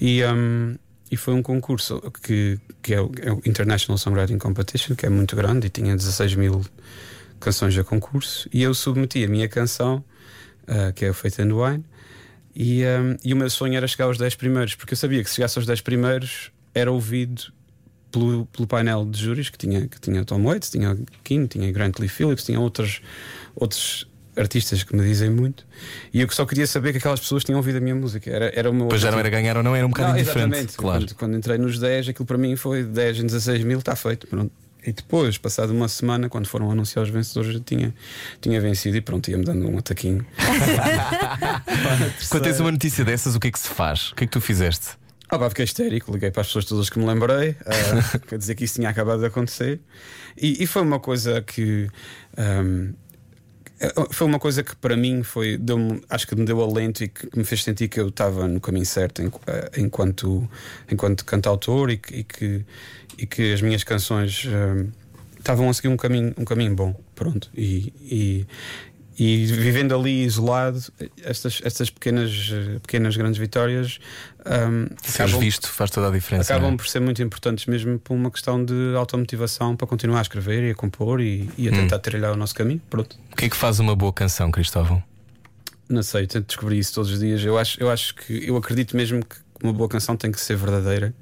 [0.00, 0.76] E, um,
[1.10, 5.08] e foi um concurso que, que é, o, é o International Songwriting Competition, que é
[5.08, 6.64] muito grande e tinha 16 mil
[7.40, 8.48] canções a concurso.
[8.52, 10.04] E eu submeti a minha canção,
[10.62, 11.84] uh, que é o Faith and Wine,
[12.54, 15.30] e, um, e o meu sonho era chegar aos 10 primeiros, porque eu sabia que
[15.30, 17.52] se chegasse aos 10 primeiros era ouvido
[18.10, 21.98] pelo, pelo painel de júris que tinha, que tinha Tom Waits, tinha Keane, tinha Grant
[21.98, 23.00] Lee Phillips, tinha outros,
[23.54, 24.06] outros
[24.40, 25.66] artistas que me dizem muito.
[26.12, 28.30] E eu que só queria saber que aquelas pessoas tinham ouvido a minha música.
[28.30, 30.18] Era, era o meu Pois já não era ganhar ou não, era um bocado Não,
[30.18, 30.76] exatamente.
[30.76, 31.00] Claro.
[31.00, 34.26] Quando, quando entrei nos 10, aquilo para mim foi 10 em 16 mil, está feito.
[34.26, 34.52] Pronto.
[34.84, 37.94] E depois, passado uma semana, quando foram anunciar os vencedores, eu tinha,
[38.40, 40.24] tinha vencido e pronto, ia-me dando um ataquinho.
[42.30, 44.10] Quando tens uma notícia dessas, o que é que se faz?
[44.10, 44.98] O que é que tu fizeste?
[45.28, 48.54] Ah, pá, fiquei histérico, liguei para as pessoas todas que me lembrei, ah, quer dizer
[48.54, 49.80] que isso tinha acabado de acontecer.
[50.36, 51.88] E, e foi uma coisa que.
[52.36, 52.92] ahm,
[54.10, 57.28] foi uma coisa que para mim foi deu acho que me deu alento e que
[57.34, 60.48] me fez sentir que eu estava no caminho certo eh, enquanto
[60.90, 62.64] enquanto cantautor e que, e que
[63.18, 64.90] e que as minhas canções ahm,
[65.38, 66.94] estavam a seguir um caminho um caminho bom.
[67.14, 67.50] Pronto.
[67.54, 68.46] E, e
[69.22, 70.80] e vivendo ali isolado,
[71.22, 72.30] estas, estas pequenas,
[72.80, 73.98] pequenas grandes vitórias
[74.42, 76.50] Seres acabam- visto faz toda a diferença.
[76.54, 76.76] acabam não é?
[76.78, 80.70] por ser muito importantes mesmo por uma questão de automotivação para continuar a escrever e
[80.70, 82.80] a compor e, e a tentar trilhar o nosso caminho.
[82.88, 83.18] Pronto.
[83.30, 85.02] O que é que faz uma boa canção, Cristóvão?
[85.86, 87.44] Não sei, tento descobrir isso todos os dias.
[87.44, 90.56] Eu acho, eu acho que eu acredito mesmo que uma boa canção tem que ser
[90.56, 91.12] verdadeira,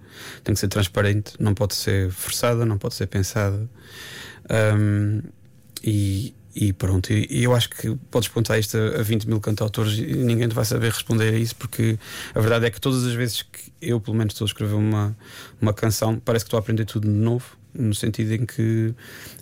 [0.45, 3.69] tem que ser transparente, não pode ser forçada, não pode ser pensada.
[4.49, 5.23] Ahm,
[5.83, 9.97] e, e pronto, e, eu acho que podes perguntar isto a, a 20 mil cantautores
[9.97, 11.97] e ninguém te vai saber responder a isso, porque
[12.35, 15.17] a verdade é que todas as vezes que eu, pelo menos, estou a escrever uma,
[15.63, 17.57] uma canção, parece que estou a aprender tudo de novo.
[17.73, 18.93] No sentido em que,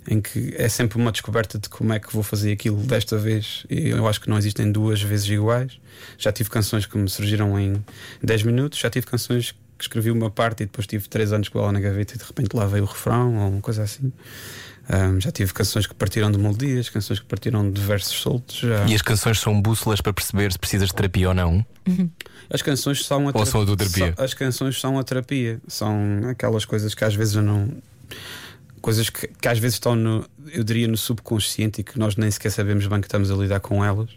[0.07, 3.65] em que é sempre uma descoberta de como é que vou fazer aquilo desta vez.
[3.67, 5.79] E eu acho que não existem duas vezes iguais.
[6.19, 7.83] Já tive canções que me surgiram em
[8.21, 11.57] 10 minutos, já tive canções que escrevi uma parte e depois tive 3 anos com
[11.57, 14.11] ela na gaveta e de repente lá veio o refrão ou uma coisa assim.
[14.89, 18.57] Ahm, já tive canções que partiram de melodias, canções que partiram de versos soltos.
[18.59, 18.85] Já...
[18.87, 21.65] E as canções são bússolas para perceber se precisas de terapia ou não?
[22.49, 24.13] As canções são a Ou são a terapia?
[24.15, 25.59] São- As canções são a terapia.
[25.67, 27.69] São aquelas coisas que às vezes eu não.
[28.81, 32.29] Coisas que, que às vezes estão no, eu diria, no subconsciente e que nós nem
[32.31, 34.09] sequer sabemos bem que estamos a lidar com elas.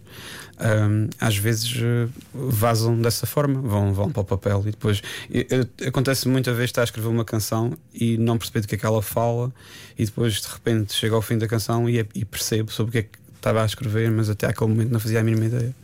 [0.59, 5.01] Ahm, às vezes eh, vazam dessa forma, vão, vão para o papel e depois.
[5.31, 8.75] eu- eu- acontece muita vez estar a escrever uma canção e não perceber do que
[8.75, 9.51] é que ela fala,
[9.99, 12.99] e depois de repente chega ao fim da canção e, e percebo sobre o que
[12.99, 15.75] é que estava a escrever, mas até aquele momento não fazia a mínima ideia.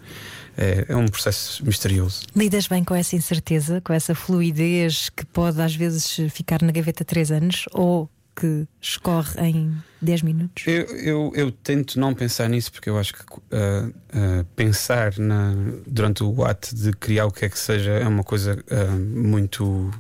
[0.58, 2.22] É, é um processo misterioso.
[2.34, 7.04] Lidas bem com essa incerteza, com essa fluidez que pode às vezes ficar na gaveta
[7.04, 10.64] três anos ou que escorre em 10 minutos?
[10.66, 13.20] Eu, eu, eu tento não pensar nisso porque eu acho que
[13.50, 15.54] ah, ah, pensar na,
[15.86, 19.90] durante o ato de criar o que é que seja é uma coisa ah, muito.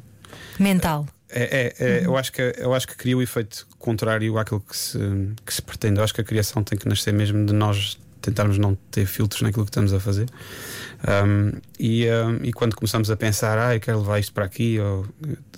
[0.58, 1.06] Mental.
[1.28, 4.76] É, é- é- eu, acho que, eu acho que cria o efeito contrário àquilo que
[4.76, 4.98] se,
[5.44, 5.98] que se pretende.
[5.98, 9.42] Eu acho que a criação tem que nascer mesmo de nós tentarmos não ter filtros
[9.42, 10.28] naquilo que estamos a fazer.
[11.06, 14.78] Um, e, um, e quando começamos a pensar, ah, eu quero levar isto para aqui,
[14.80, 15.06] ou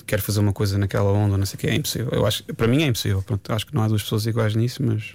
[0.06, 2.10] quero fazer uma coisa naquela onda, não sei o que, é impossível.
[2.12, 3.22] Eu acho, para mim é impossível.
[3.22, 5.14] Pronto, acho que não há duas pessoas iguais nisso, mas,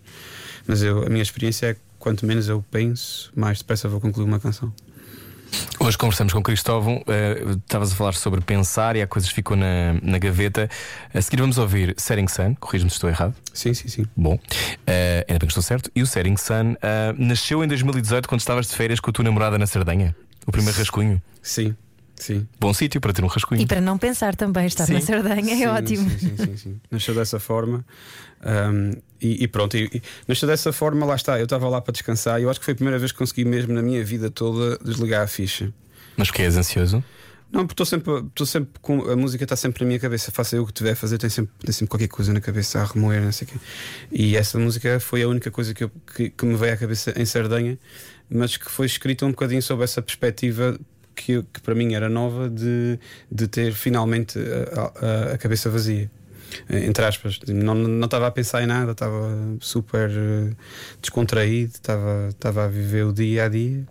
[0.65, 4.25] mas eu, a minha experiência é que quanto menos eu penso, mais depressa vou concluir
[4.25, 4.73] uma canção.
[5.79, 7.03] Hoje conversamos com Cristóvão.
[7.07, 10.69] Uh, estavas a falar sobre pensar e há coisas que ficou na, na gaveta.
[11.13, 12.55] A seguir vamos ouvir Setting Sun.
[12.55, 13.35] Corrijo-me se estou errado.
[13.53, 14.05] Sim, sim, sim.
[14.15, 14.39] Bom, uh,
[14.87, 15.91] ainda bem que estou certo.
[15.95, 16.77] E o Setting Sun uh,
[17.17, 20.15] nasceu em 2018 quando estavas de férias com a tua namorada na Sardenha.
[20.45, 21.21] O primeiro rascunho.
[21.41, 21.75] Sim.
[22.15, 22.47] Sim.
[22.59, 23.61] Bom sítio para ter um rascunho.
[23.61, 24.93] E para não pensar também, estar Sim.
[24.93, 26.09] na Sardanha Sim, é ótimo.
[26.11, 26.81] Sim, sim, sim, sim.
[26.89, 27.83] Nasceu dessa forma.
[28.45, 28.91] um,
[29.23, 31.39] e, e pronto, e, e nasceu dessa forma, lá está.
[31.39, 33.45] Eu estava lá para descansar e eu acho que foi a primeira vez que consegui
[33.45, 35.73] mesmo na minha vida toda desligar a ficha.
[36.17, 37.03] Mas porque és ansioso?
[37.51, 39.09] Não, porque estou sempre, estou sempre com.
[39.11, 40.31] A música está sempre na minha cabeça.
[40.31, 42.79] Faça eu o que tiver a fazer, tem sempre, tem sempre qualquer coisa na cabeça
[42.81, 43.57] a remoer, não sei o quê.
[44.11, 47.13] E essa música foi a única coisa que, eu, que, que me veio à cabeça
[47.15, 47.77] em Sardanha,
[48.27, 50.79] mas que foi escrita um bocadinho sob essa perspectiva
[51.15, 52.97] que, que para mim era nova de,
[53.31, 56.09] de ter finalmente a, a- a cabeça vazia.
[56.69, 60.53] Eh, Entre aspas, não, não estava a pensar em nada, estava super eh,
[61.01, 63.85] descontraído, estava, estava a viver o dia a dia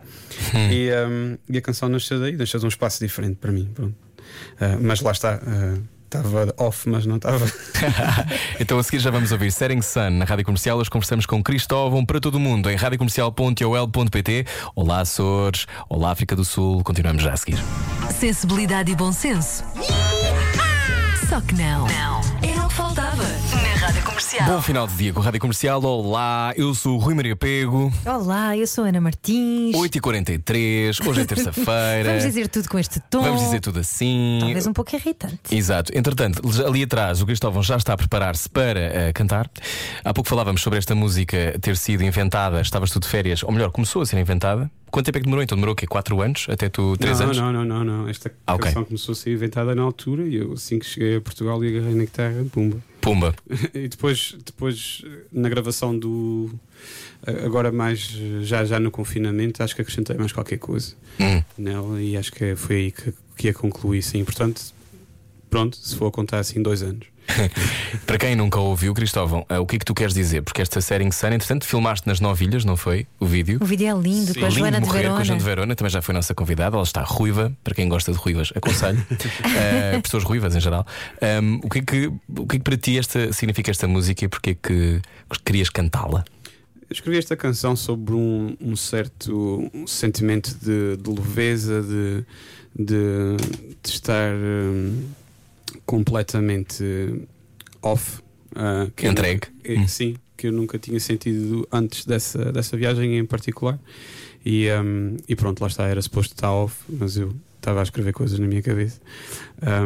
[0.70, 3.70] e, um, e a canção nasceu daí, nasceu de um espaço diferente para mim.
[3.75, 3.94] Pronto.
[4.61, 7.44] Uh, mas lá está, uh, estava off, mas não estava.
[8.61, 10.79] então a seguir já vamos ouvir Setting Sun na Rádio Comercial.
[10.79, 14.46] Hoje conversamos com Cristóvão para todo o mundo em radiocomercial.ol.pt.
[14.75, 16.83] Olá Açores, olá África do Sul.
[16.85, 17.59] Continuamos já a seguir.
[18.11, 19.64] Sensibilidade e bom senso.
[21.29, 21.87] Só que não.
[21.87, 22.52] Não.
[22.62, 23.52] Era o que faltava
[24.23, 24.47] Comercial.
[24.55, 25.83] Bom final de dia com a Rádio Comercial.
[25.83, 27.93] Olá, eu sou o Rui Maria Pego.
[28.07, 29.75] Olá, eu sou Ana Martins.
[29.75, 32.05] 8h43, hoje é terça-feira.
[32.11, 33.21] Vamos dizer tudo com este tom.
[33.21, 34.39] Vamos dizer tudo assim.
[34.41, 35.41] Talvez um pouco irritante.
[35.51, 35.91] Exato.
[35.97, 39.51] Entretanto, ali atrás o Cristóvão já está a preparar-se para eh, cantar.
[40.05, 42.61] Há pouco falávamos sobre esta música ter sido inventada.
[42.61, 44.71] Estavas tu de férias, ou melhor, começou a ser inventada.
[44.93, 45.43] Quanto tempo é que demorou?
[45.43, 45.87] Então demorou o quê?
[45.87, 46.47] 4 anos?
[46.49, 47.39] Até tu 3 não, anos?
[47.39, 48.09] não, não, não, não.
[48.09, 51.21] Esta Ah, canção começou a ser inventada na altura e eu assim que cheguei a
[51.21, 52.77] Portugal e agarrei na guitarra, pumba.
[53.03, 53.35] Pumba.
[53.75, 56.51] E depois, depois na gravação do.
[57.45, 58.01] Agora mais
[58.43, 61.43] já, já no confinamento, acho que acrescentei mais qualquer coisa Hum.
[61.59, 64.25] nela e acho que foi aí que, que ia concluir, sim.
[64.25, 64.61] Portanto,
[65.53, 67.07] pronto, se for a contar assim, dois anos.
[68.07, 70.41] Para quem nunca ouviu, Cristóvão, eh, o que é que tu queres dizer?
[70.41, 73.07] Porque esta série Sun, entretanto, filmaste nas novilhas, não foi?
[73.21, 73.59] O vídeo.
[73.61, 74.41] O vídeo é lindo, Sim.
[74.41, 75.15] com a Lindo Joana de morrer Verona.
[75.17, 76.75] com a Joana de Verona, também já foi nossa convidada.
[76.75, 79.05] Ela está ruiva, para quem gosta de ruivas, aconselho.
[79.55, 80.87] Eh, pessoas ruivas em geral.
[81.43, 84.25] Um, o, que é que, o que é que para ti esta, significa esta música
[84.25, 85.01] e porque é que
[85.45, 86.25] querias cantá-la?
[86.88, 92.25] Eu escrevi esta canção sobre um, um certo um sentimento de, de leveza, de,
[92.75, 93.37] de,
[93.83, 95.03] de estar hum,
[95.87, 97.27] completamente
[97.83, 98.21] off.
[98.55, 99.49] ah, que Entregue.
[99.51, 99.88] nunca- eh, Hum.
[99.88, 103.79] Sim, que eu nunca tinha sentido antes dessa, dessa viagem em particular.
[104.45, 108.12] E, hum, e pronto, lá está, era suposto estar off, mas eu estava a escrever
[108.12, 109.01] coisas na minha cabeça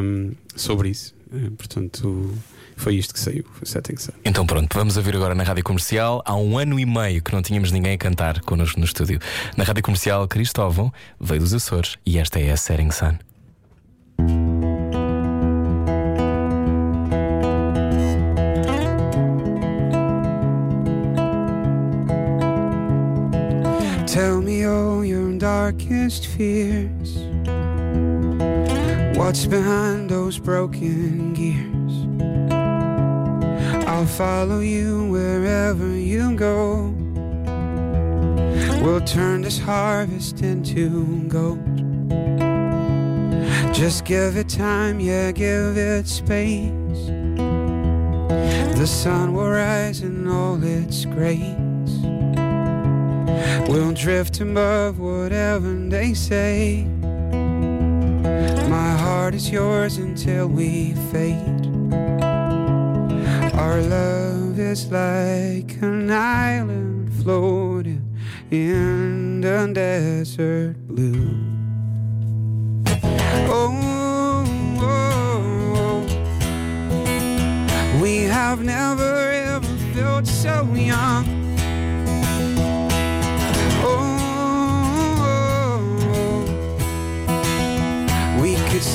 [0.03, 1.15] hum, sobre isso.
[1.33, 2.33] Eh, portanto,
[2.77, 4.13] foi isto que saiu, foi Setting Sun.
[4.25, 6.23] Então pronto, vamos ouvir agora na Rádio Comercial.
[6.25, 9.21] Há um ano e meio que não tínhamos ninguém a cantar connosco no estúdio.
[9.57, 13.17] Na Rádio Comercial, Cristóvão veio dos Açores e esta é a Setting Sun.
[24.67, 27.17] All your darkest fears.
[29.17, 31.95] What's behind those broken gears?
[33.87, 36.95] I'll follow you wherever you go.
[38.83, 41.59] We'll turn this harvest into gold.
[43.75, 47.07] Just give it time, yeah, give it space.
[48.79, 51.66] The sun will rise in all its grace.
[53.69, 56.85] We'll drift above whatever they say.
[58.69, 61.67] My heart is yours until we fade.
[63.55, 68.17] Our love is like an island floating
[68.53, 71.35] in the desert blue.
[73.49, 74.47] Oh,
[74.81, 76.07] oh,
[77.03, 78.01] oh.
[78.01, 81.46] we have never ever felt so young.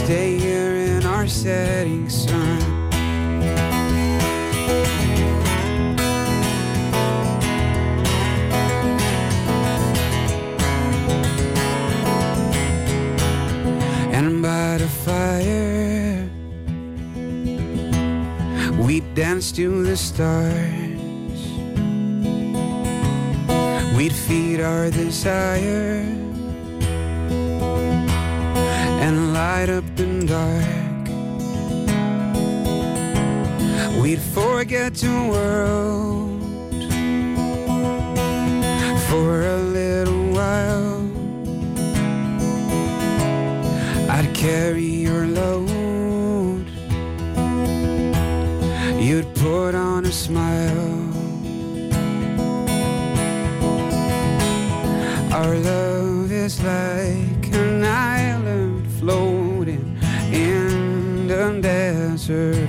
[0.05, 2.61] Stay here in our setting sun.
[14.11, 16.30] And by the fire,
[18.84, 20.82] we dance to the stars.
[23.95, 26.21] We'd feed our desire
[29.01, 31.08] and light up the dark.
[34.02, 36.41] We'd forget the world
[39.08, 41.02] for a little while.
[44.10, 46.66] I'd carry your load.
[48.99, 51.01] You'd put on a smile.
[62.32, 62.67] Blue.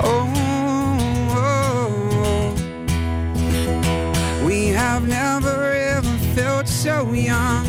[0.00, 0.32] Oh,
[1.30, 2.54] oh,
[3.36, 4.46] oh.
[4.46, 7.66] we have never ever felt so young.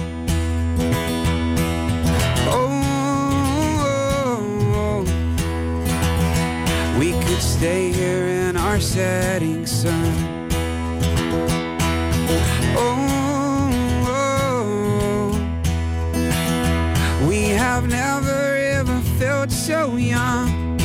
[2.47, 2.81] Oh,
[3.85, 5.03] oh, oh.
[6.99, 10.18] we could stay here in our setting sun.
[19.89, 20.77] So young.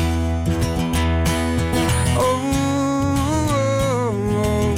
[2.17, 2.41] Oh,
[3.51, 4.75] oh, oh.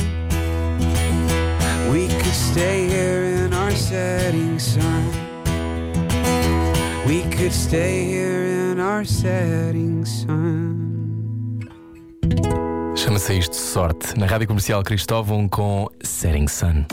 [1.91, 5.11] we could stay here in our setting sun.
[7.05, 11.69] We could stay here in our setting sun.
[12.95, 16.85] Chama-se isto Sorte, na Rádio Comercial Cristóvão com Setting Sun.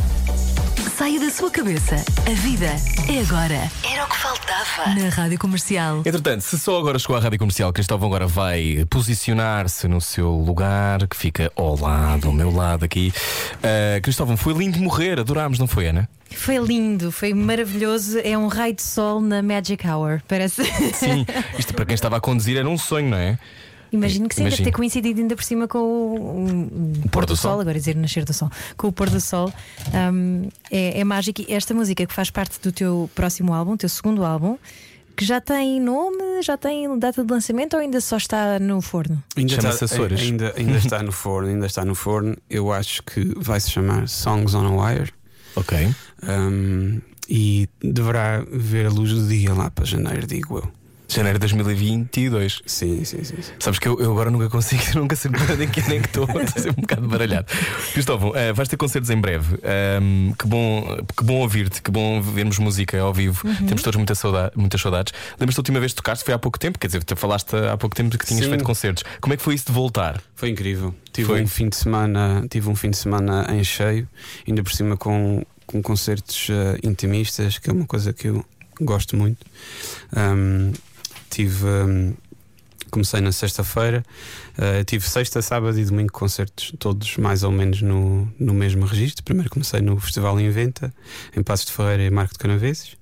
[0.97, 1.97] Saia da sua cabeça.
[2.25, 2.67] A vida
[3.13, 3.69] é agora.
[3.83, 4.95] Era o que faltava.
[4.95, 5.99] Na Rádio Comercial.
[5.99, 11.09] Entretanto, se só agora chegou à Rádio Comercial, Cristóvão agora vai posicionar-se no seu lugar,
[11.09, 13.13] que fica ao lado, ao meu lado aqui.
[13.57, 16.09] Uh, Cristóvão, foi lindo morrer, adorámos, não foi, Ana?
[16.31, 18.21] Foi lindo, foi maravilhoso.
[18.23, 20.63] É um raio de sol na Magic Hour, parece.
[20.95, 21.27] Sim,
[21.59, 23.37] isto para quem estava a conduzir era um sonho, não é?
[23.95, 24.71] Imagino que sim, deve Imagino.
[24.71, 27.97] ter coincidido ainda por cima com o, o- o pôr do sol, agora ia dizer
[27.97, 29.53] nascer do sol, com o pôr do sol.
[30.13, 31.43] Um, é, é mágico.
[31.47, 34.57] E esta música que faz parte do teu próximo álbum, teu segundo álbum,
[35.17, 39.23] que já tem nome, já tem data de lançamento ou ainda só está no forno?
[39.37, 40.21] Ainda Chama-se está, Açores.
[40.21, 42.37] ainda, ainda está no forno, ainda está no forno.
[42.51, 45.13] Eu acho que vai se chamar Songs on a Wire
[45.55, 45.89] Ok.
[46.23, 50.69] um, e deverá ver a luz do dia lá para janeiro, digo eu.
[51.15, 52.63] Janeiro de 2022.
[52.67, 53.43] Sim, sim, sim.
[53.43, 53.53] sim.
[53.59, 56.63] Sabes que eu, eu agora nunca consigo, nunca sei nem que nem que estou, estou
[56.63, 57.47] sempre um bocado baralhado.
[57.93, 59.59] Cristóvão, eh, vais ter concertos em breve.
[59.63, 63.43] Ahm, que bom, que bom ouvir-te, que bom vermos música ao vivo.
[63.67, 65.13] Temos todos muita saudade, muitas saudades.
[65.39, 66.25] Lembras-te da última vez que tocaste?
[66.25, 66.79] Foi há pouco tempo?
[66.79, 68.51] Quer dizer, tu falaste há pouco tempo que tinhas Sim.
[68.51, 69.05] feito concertos.
[69.21, 70.21] Como é que foi isso de voltar?
[70.35, 70.95] Foi incrível.
[71.13, 71.43] Tive Foi?
[71.43, 74.09] um fim de semana, tive um fim de semana em cheio,
[74.47, 78.45] ainda por cima com, com concertos eh, intimistas, que é uma coisa que eu
[78.81, 79.47] gosto muito.
[80.17, 80.73] Um,
[81.35, 82.15] tive um,
[82.95, 84.05] comecei na sexta-feira,
[84.57, 89.25] eh, tive sexta, sábado e domingo concertos, todos mais ou menos no, no mesmo registro.
[89.25, 90.95] Primeiro comecei no Festival Inventa,
[91.37, 92.97] em Passos de Ferreira e Marco de Canaveses.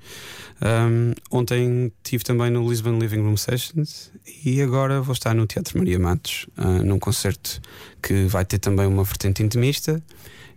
[0.62, 4.10] Um, ontem estive também no Lisbon Living Room Sessions
[4.44, 7.60] e agora vou estar no Teatro Maria Matos, ah, num concerto
[8.00, 10.02] que vai ter também uma vertente intimista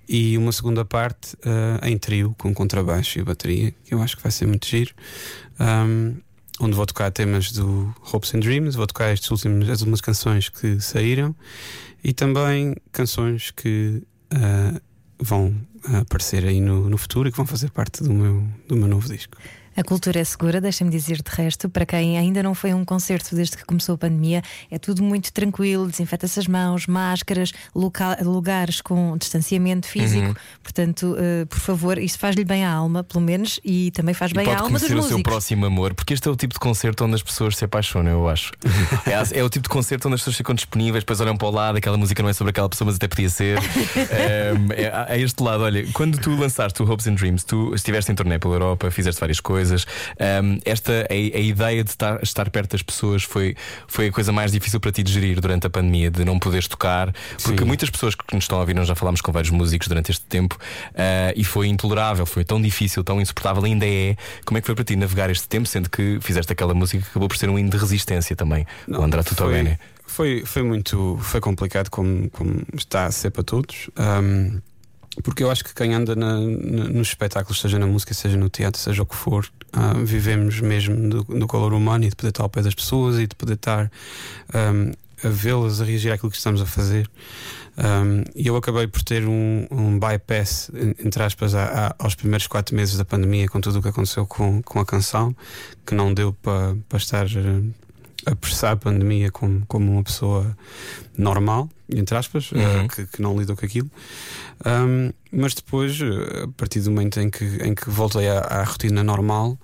[0.07, 4.23] e uma segunda parte ah, em trio, com contrabaixo e bateria, que eu acho que
[4.23, 4.93] vai ser muito giro.
[5.59, 6.17] Um,
[6.59, 10.49] onde vou tocar temas do Hopes and Dreams, vou tocar estes últimos, as últimas canções
[10.49, 11.35] que saíram
[12.03, 14.01] e também canções que
[14.31, 14.79] ah,
[15.19, 15.55] vão
[16.01, 19.07] aparecer aí no, no futuro e que vão fazer parte do meu, do meu novo
[19.07, 19.37] disco.
[19.77, 22.85] A cultura é segura, deixa-me dizer de resto, para quem ainda não foi a um
[22.85, 28.17] concerto desde que começou a pandemia, é tudo muito tranquilo, desinfeta-se as mãos, máscaras, loca-
[28.21, 30.35] lugares com distanciamento físico.
[30.63, 34.33] Portanto, eh, por favor, isto faz-lhe bem à alma, pelo menos, e também faz E
[34.33, 35.23] bem à alma dos conhecer o seu músicos.
[35.23, 38.29] próximo amor, porque este é o tipo de concerto onde as pessoas se apaixonam, eu
[38.29, 38.51] acho.
[39.05, 41.51] é, é o tipo de concerto onde as pessoas ficam disponíveis, depois olham para o
[41.51, 43.57] lado, aquela música não é sobre aquela pessoa, mas até podia ser.
[43.95, 47.73] Ehm, é, a- a este lado, olha, quando tu lançaste o Hopes and Dreams, tu
[47.75, 49.64] estiveste em turnê pela Europa, fizeste várias coisas.
[50.19, 53.55] Ehm, esta a, a ideia de estar, estar perto das pessoas foi,
[53.87, 56.67] foi a coisa mais difícil para ti de gerir durante a pandemia, de não poderes
[56.67, 57.65] tocar, porque Sim.
[57.65, 60.25] muitas pessoas que nos estão a ouvir, nós já falámos com vários músicos durante este
[60.25, 60.57] tempo,
[60.95, 64.15] ah, e foi intolerável, foi tão difícil, tão insuportável, ainda é.
[64.45, 67.09] Como é que foi para ti navegar este tempo, sendo que fizeste aquela música que
[67.09, 71.17] acabou por ser um hino de resistência também, o André Tutto foi, foi, foi muito
[71.21, 73.89] foi complicado como, como está a ser para todos.
[73.95, 74.59] Ahm,
[75.23, 78.49] porque eu acho que quem anda na- na- nos espetáculos, seja na música, seja no
[78.49, 82.29] teatro, seja o que for, ah, vivemos mesmo do, do calor humano e de poder
[82.29, 83.91] estar ao pé das pessoas e de poder estar
[84.53, 84.91] ahm,
[85.23, 87.09] a vê-las, a reagir àquilo que estamos a fazer.
[87.77, 92.15] Ahm, E eu acabei por ter um, um bypass, en- entre aspas, a- a- aos
[92.15, 95.35] primeiros quatro meses da pandemia, com tudo o que aconteceu com, com a canção,
[95.85, 97.27] que não deu para para estar
[98.25, 100.55] eh, a pandemia como, como uma pessoa
[101.17, 102.87] normal, entre aspas, uh, Uhum.
[102.87, 103.89] que, que não lidou com aquilo.
[104.65, 108.63] Um, mas depois, uh, a partir do momento em que, em que voltei à, à
[108.63, 109.57] rotina normal,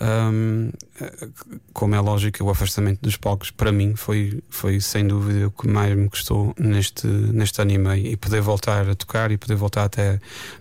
[0.00, 1.32] um, uh,
[1.72, 5.68] como é lógico, o afastamento dos palcos para mim foi, foi sem dúvida o que
[5.68, 8.06] mais me custou neste, neste ano e meio.
[8.08, 10.18] E poder voltar a tocar e poder voltar até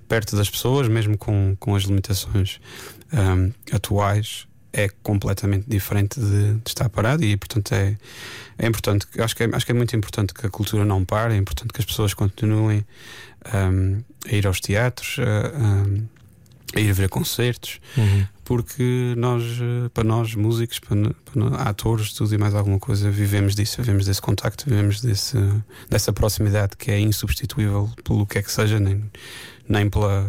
[0.07, 2.59] perto das pessoas, mesmo com, com as limitações
[3.11, 7.95] um, atuais, é completamente diferente de, de estar parado e, portanto, é,
[8.57, 9.05] é importante.
[9.19, 11.71] Acho que é, acho que é muito importante que a cultura não pare, é importante
[11.71, 12.83] que as pessoas continuem
[13.53, 18.25] um, a ir aos teatros, a, a- ir ver concertos, Uhum.
[18.43, 19.43] porque nós,
[19.93, 24.19] para nós, músicos, para, para atores, tudo e mais alguma coisa, vivemos disso, vivemos desse
[24.21, 25.37] contacto, vivemos desse,
[25.87, 29.03] dessa proximidade que é insubstituível pelo que é que seja, nem,
[29.69, 30.27] nem pela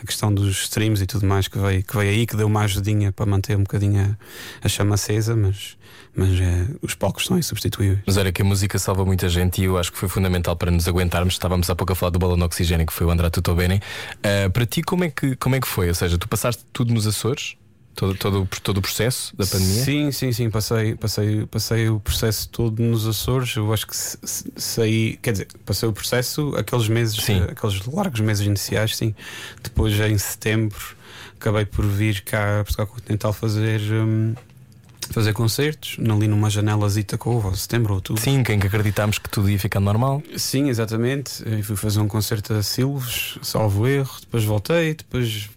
[0.00, 2.62] a questão dos streams e tudo mais que veio, que veio aí, que deu uma
[2.62, 5.76] ajudinha para manter um bocadinho a, a chama acesa, mas,
[6.14, 8.00] mas é, os palcos são insubstituíveis.
[8.06, 10.70] Mas olha que a música salva muita gente e eu acho que foi fundamental para
[10.70, 11.34] nos aguentarmos.
[11.34, 13.80] Estávamos há pouco a falar do balão oxigênio que foi o André Tutto Bene.
[14.22, 15.88] Ah, para ti, como é, que, como é que foi?
[15.88, 17.57] Ou seja, tu passaste tudo nos Açores?
[17.98, 19.82] Todo, todo, todo o processo da pandemia?
[19.82, 20.48] Sim, sim, sim.
[20.48, 23.56] Passei, passei, passei o processo todo nos Açores.
[23.56, 27.40] Eu acho que saí, quer dizer, passei o processo aqueles meses, Sim.
[27.40, 29.16] eh, aqueles largos meses iniciais, sim.
[29.64, 30.78] Depois, em setembro,
[31.40, 33.80] acabei por vir cá a Portugal Continental fazer.
[33.92, 34.34] hum,
[35.10, 38.22] Fazer concertos ali numa janelazita houve, ou setembro ou outubro.
[38.22, 40.22] Sim, quem que acreditámos que tudo ia ficar normal?
[40.36, 41.42] Sim, exatamente.
[41.46, 45.48] Eu fui fazer um concerto a Silves, salvo erro, depois voltei, depois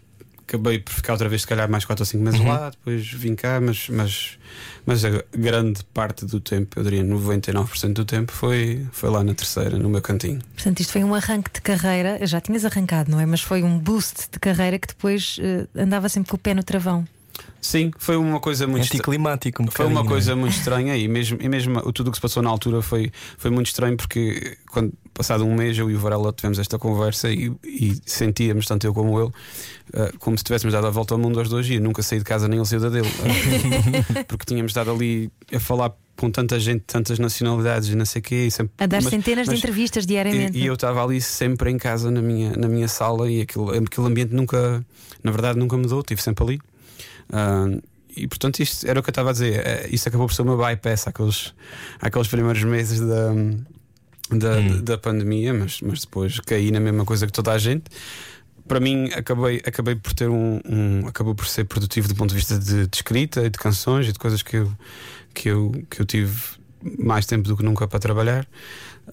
[0.52, 2.48] acabei por ficar outra vez, se calhar, mais 4 ou 5 meses Uhum.
[2.48, 4.38] lá, depois vim cá, mas, mas,
[4.86, 9.34] mas a grande parte do tempo, eu diria 99% do tempo, foi, foi lá na
[9.34, 10.42] terceira, no meu cantinho.
[10.56, 12.20] Portanto, isto foi um arranque de carreira.
[12.28, 13.26] Já tinhas arrancado, não é?
[13.26, 16.64] Mas foi um boost de carreira que depois eh, andava sempre com o pé no
[16.64, 17.08] travão.
[17.62, 18.84] Sim, foi uma coisa muito.
[18.86, 20.36] Anticlimático, um Foi uma bocadinho, coisa é?
[20.36, 23.12] muito estranha e mesmo, e mesmo o- tudo o que se passou na altura foi,
[23.38, 27.30] foi muito estranho porque quando passado um mês eu e o Varela tivemos esta conversa
[27.32, 29.32] e, e sentíamos, tanto eu como ele,
[29.94, 32.18] eh, como se tivéssemos dado a volta ao mundo aos dois e eu nunca saí
[32.18, 33.08] de casa nem ele saiu da dele.
[33.08, 38.20] Eh, porque tínhamos estado ali a falar com tanta gente, tantas nacionalidades e não sei
[38.22, 38.46] o quê.
[38.48, 40.58] E sempre, A dar mas- centenas mas- de entrevistas e, diariamente.
[40.58, 44.08] e eu estava ali sempre em casa na minha, na minha sala e aquilo, aquele
[44.08, 44.84] ambiente nunca,
[45.24, 46.60] na verdade, nunca mudou, estive sempre ali.
[47.32, 47.68] Ah,
[48.16, 49.66] e portanto, isto era o que eu estava a dizer.
[49.66, 51.54] eh, Isso acabou por ser meu bypass àqueles,
[52.02, 53.34] àqueles primeiros meses da,
[54.38, 54.82] da, Hum.
[54.84, 57.86] da pandemia, mas, mas depois caí na mesma coisa que toda a gente.
[58.68, 62.36] Para mim, acabei, acabei por ter um, um- acabou por ser produtivo do ponto de
[62.36, 64.72] vista de, de escrita e de canções e de coisas que eu,
[65.34, 66.38] que eu, que eu tive
[67.00, 68.48] mais tempo do que nunca para trabalhar.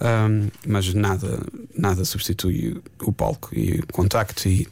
[0.01, 1.41] Um, mas nada,
[1.77, 4.69] nada substitui o palco e o contacto e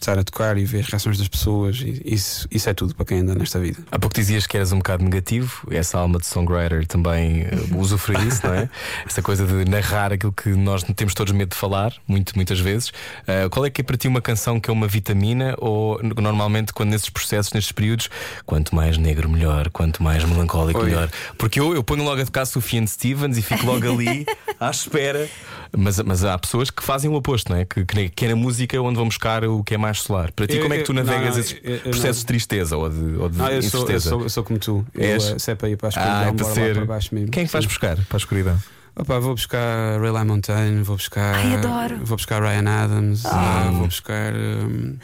[0.00, 1.80] estar a tocar e ver as reações das pessoas.
[1.80, 3.78] E isso, isso é tudo para quem anda nesta vida.
[3.90, 8.16] Há pouco dizias que eras um bocado negativo, essa alma de songwriter também uh, usufrui
[8.26, 8.68] isso, não é?
[9.06, 12.88] Essa coisa de narrar aquilo que nós temos todos medo de falar, muito, muitas vezes.
[12.88, 15.54] Uh, qual é que é para ti uma canção que é uma vitamina?
[15.58, 18.08] Ou normalmente, quando nesses processos, nestes períodos,
[18.44, 20.86] quanto mais negro, melhor, quanto mais melancólico, Oi.
[20.86, 21.10] melhor?
[21.36, 24.26] Porque eu, eu ponho logo a tocar Sufjan Stevens e fico logo ali
[24.60, 25.28] à espera.
[25.76, 27.64] Mas, mas há pessoas que fazem o oposto, não é?
[27.64, 30.32] Que, que, que é na música onde vão buscar o que é mais solar.
[30.32, 32.20] Para ti, Eu- como é que tu navegas não, esses eu- processos não.
[32.20, 34.86] de tristeza ou de, ou de Ah, eu, sou, eu, sou, eu sou como tu.
[34.94, 35.24] Eu, És?
[35.24, 36.74] eh, se é para ir para a escuridão, Ah, é para ser.
[36.76, 37.30] para baixo mesmo.
[37.30, 38.58] Quem é que vais buscar para a escuridão?
[38.96, 41.34] Opa, vou buscar Ray Mountain, vou buscar.
[41.36, 41.98] Ai, adoro.
[42.04, 44.32] Vou buscar Ryan Adams, ah, vou buscar.
[44.34, 44.96] hum,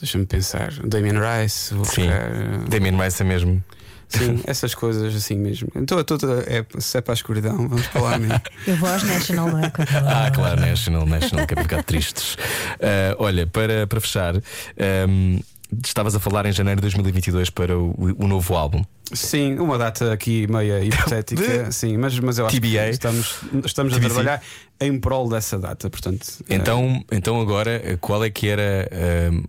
[0.00, 0.72] Deixa-me pensar.
[0.84, 2.02] Damien Rice, vou Sim.
[2.06, 2.30] buscar.
[2.30, 3.62] hum, Damien Rice é mesmo.
[4.08, 5.68] Sim, essas coisas assim mesmo.
[5.76, 8.40] Então, tô- é, se é para a escuridão, vamos para lá mesmo.
[8.66, 9.72] Eu vou aos National, não é?
[10.06, 12.36] Ah, claro, National, National, que é para ficar tristes.
[12.80, 15.38] Ah, olha, para, para fechar, ahm,
[15.84, 18.82] estavas a falar em janeiro de 2022 para o, o novo álbum.
[19.12, 22.68] Sim, uma data aqui meia hipotética, sim, mas, mas eu acho TBA.
[22.68, 24.42] que estamos, estamos a trabalhar
[24.80, 26.26] em prol dessa data, portanto.
[26.48, 28.88] eh, Então, então agora, qual é que era.
[29.30, 29.44] ahm,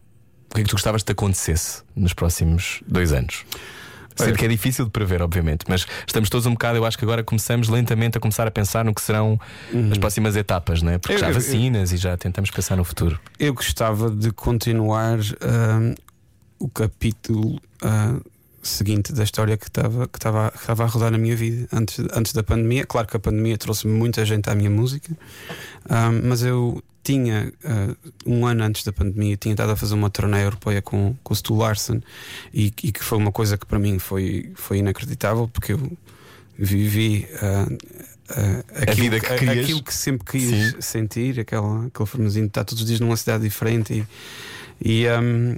[0.52, 3.44] o que é que tu gostavas que te acontecesse nos próximos dois anos?
[4.26, 6.78] Sendo que é difícil de prever, obviamente, mas estamos todos um bocado.
[6.78, 9.40] Eu acho que agora começamos lentamente a começar a pensar no que serão
[9.92, 10.98] as próximas etapas, não é?
[10.98, 13.20] Porque Eu- já há eu- eu- vacinas e já tentamos pensar no futuro.
[13.40, 15.96] Eu gostava de continuar hum,
[16.60, 18.20] o capítulo hum,
[18.62, 21.98] seguinte da história que estava que estava que estava a rodar na minha vida antes,
[22.14, 22.86] antes da pandemia.
[22.86, 25.12] Claro que a pandemia trouxe muita gente à minha música,
[25.90, 27.96] hum, mas eu tinha hum,
[28.26, 31.36] um ano antes da pandemia tinha estado a fazer uma turnê europeia com, com o
[31.36, 32.02] Stu Larsen
[32.54, 35.98] e, e que foi uma coisa que para mim foi, foi inacreditável porque eu
[36.58, 37.78] vivi hum,
[38.38, 39.66] hum, aquilo, vida que querias.
[39.66, 40.82] aquilo que sempre quis Sim.
[40.82, 44.06] sentir, aquela, aquele formazinho de estar todos os dias numa cidade diferente
[44.82, 45.58] e, e, hum,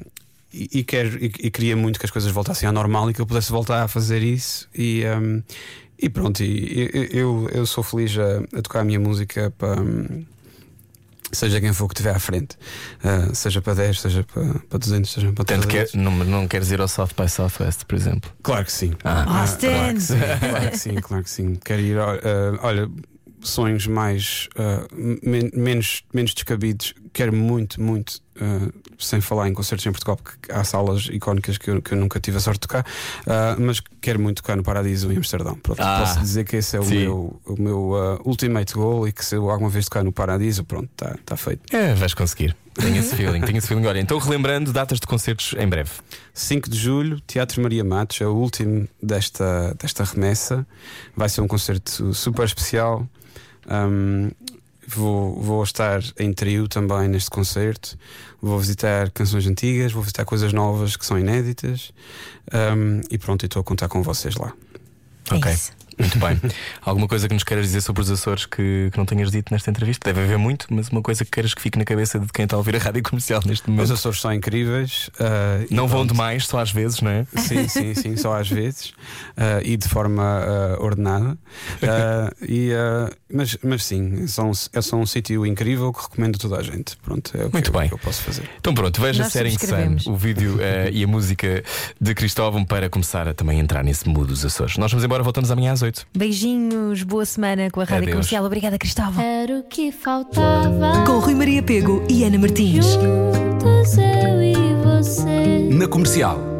[0.53, 3.21] e, e, quero, e, e, queria muito que as coisas voltassem ao normal e que
[3.21, 4.67] eu pudesse voltar a fazer isso.
[4.75, 5.41] E, um,
[5.97, 9.81] e pronto, eu, eu sou feliz a, a tocar a minha música para.
[11.32, 12.57] Seja quem for que estiver à frente,
[13.03, 15.73] uh, seja para 10, seja para, para 200, seja para 300.
[15.73, 18.32] Tanto que não, não queres ir ao South by Southwest, por exemplo?
[18.43, 18.93] Claro que sim.
[19.03, 19.41] Ah.
[19.41, 19.67] Austin!
[19.67, 21.55] claro, que sim claro que sim, claro que sim.
[21.55, 22.89] Quero ir, uh, olha,
[23.41, 26.93] sonhos mais uh, men menos, menos descabidos.
[27.13, 31.69] Quero muito, muito, uh, sem falar em concertos em Portugal, porque há salas icónicas que
[31.69, 34.63] eu, que eu nunca tive a sorte de tocar, uh, mas quero muito tocar no
[34.63, 35.55] Paradiso em Amsterdão.
[35.55, 36.99] Pronto, ah, posso dizer que esse é o sim.
[36.99, 40.89] meu, o meu ultimate goal e que se eu alguma vez tocar no Paradiso, pronto,
[40.91, 41.75] está tá feito.
[41.75, 42.55] É, vais conseguir.
[42.73, 43.85] Tenho esse feeling, tenho esse feeling.
[43.85, 45.91] Olha, então relembrando datas de concertos em breve.
[46.33, 50.65] 5 de julho, Teatro Maria Matos, é o último desta, desta remessa.
[51.15, 53.05] Vai ser um concerto super especial.
[53.70, 54.32] Um,
[54.88, 57.97] vou, vou estar em trio também neste concerto.
[58.41, 61.91] Vou visitar canções antigas, vou visitar coisas novas que são inéditas.
[62.53, 64.53] Um, e pronto, estou a contar com vocês lá.
[65.30, 65.51] É ok.
[65.51, 65.72] Isso.
[66.02, 66.52] Muito bem.
[66.82, 69.70] Alguma coisa que nos queiras dizer sobre os Açores que, que não tenhas dito nesta
[69.70, 70.12] entrevista?
[70.12, 72.56] Deve haver muito, mas uma coisa que queiras que fique na cabeça de quem está
[72.56, 73.86] a ouvir a rádio comercial neste momento.
[73.86, 75.10] Os Açores são incríveis.
[75.10, 77.26] Uh, não vão demais, só às vezes, não é?
[77.38, 78.89] Sim, sim, sim, só às vezes.
[79.38, 81.38] Uh, e de forma uh, ordenada.
[82.41, 82.72] e,
[83.32, 86.97] mas, mas sim, são, é só um sítio incrível que recomendo a toda a gente.
[86.97, 87.88] Pronto, é o muito que, bem.
[87.88, 88.49] que eu posso fazer.
[88.60, 90.58] Então pronto, veja a série Sun, o vídeo
[90.91, 91.64] e a música
[91.99, 94.78] de Cristóvão para começar a também entrar nesse mood dos Açores.
[94.78, 95.90] Nós vamos embora, voltamos amanhã às 8.
[96.15, 98.11] Beijinhos, boa semana com a Rádio Adeus.
[98.11, 98.45] Comercial.
[98.45, 99.23] Obrigada, Cristóvão.
[99.23, 101.03] Era o que faltava.
[101.05, 102.85] Com Rui Maria Pego e Ana Martins.
[102.85, 105.69] Juntos eu e você.
[105.71, 106.51] Na comercial.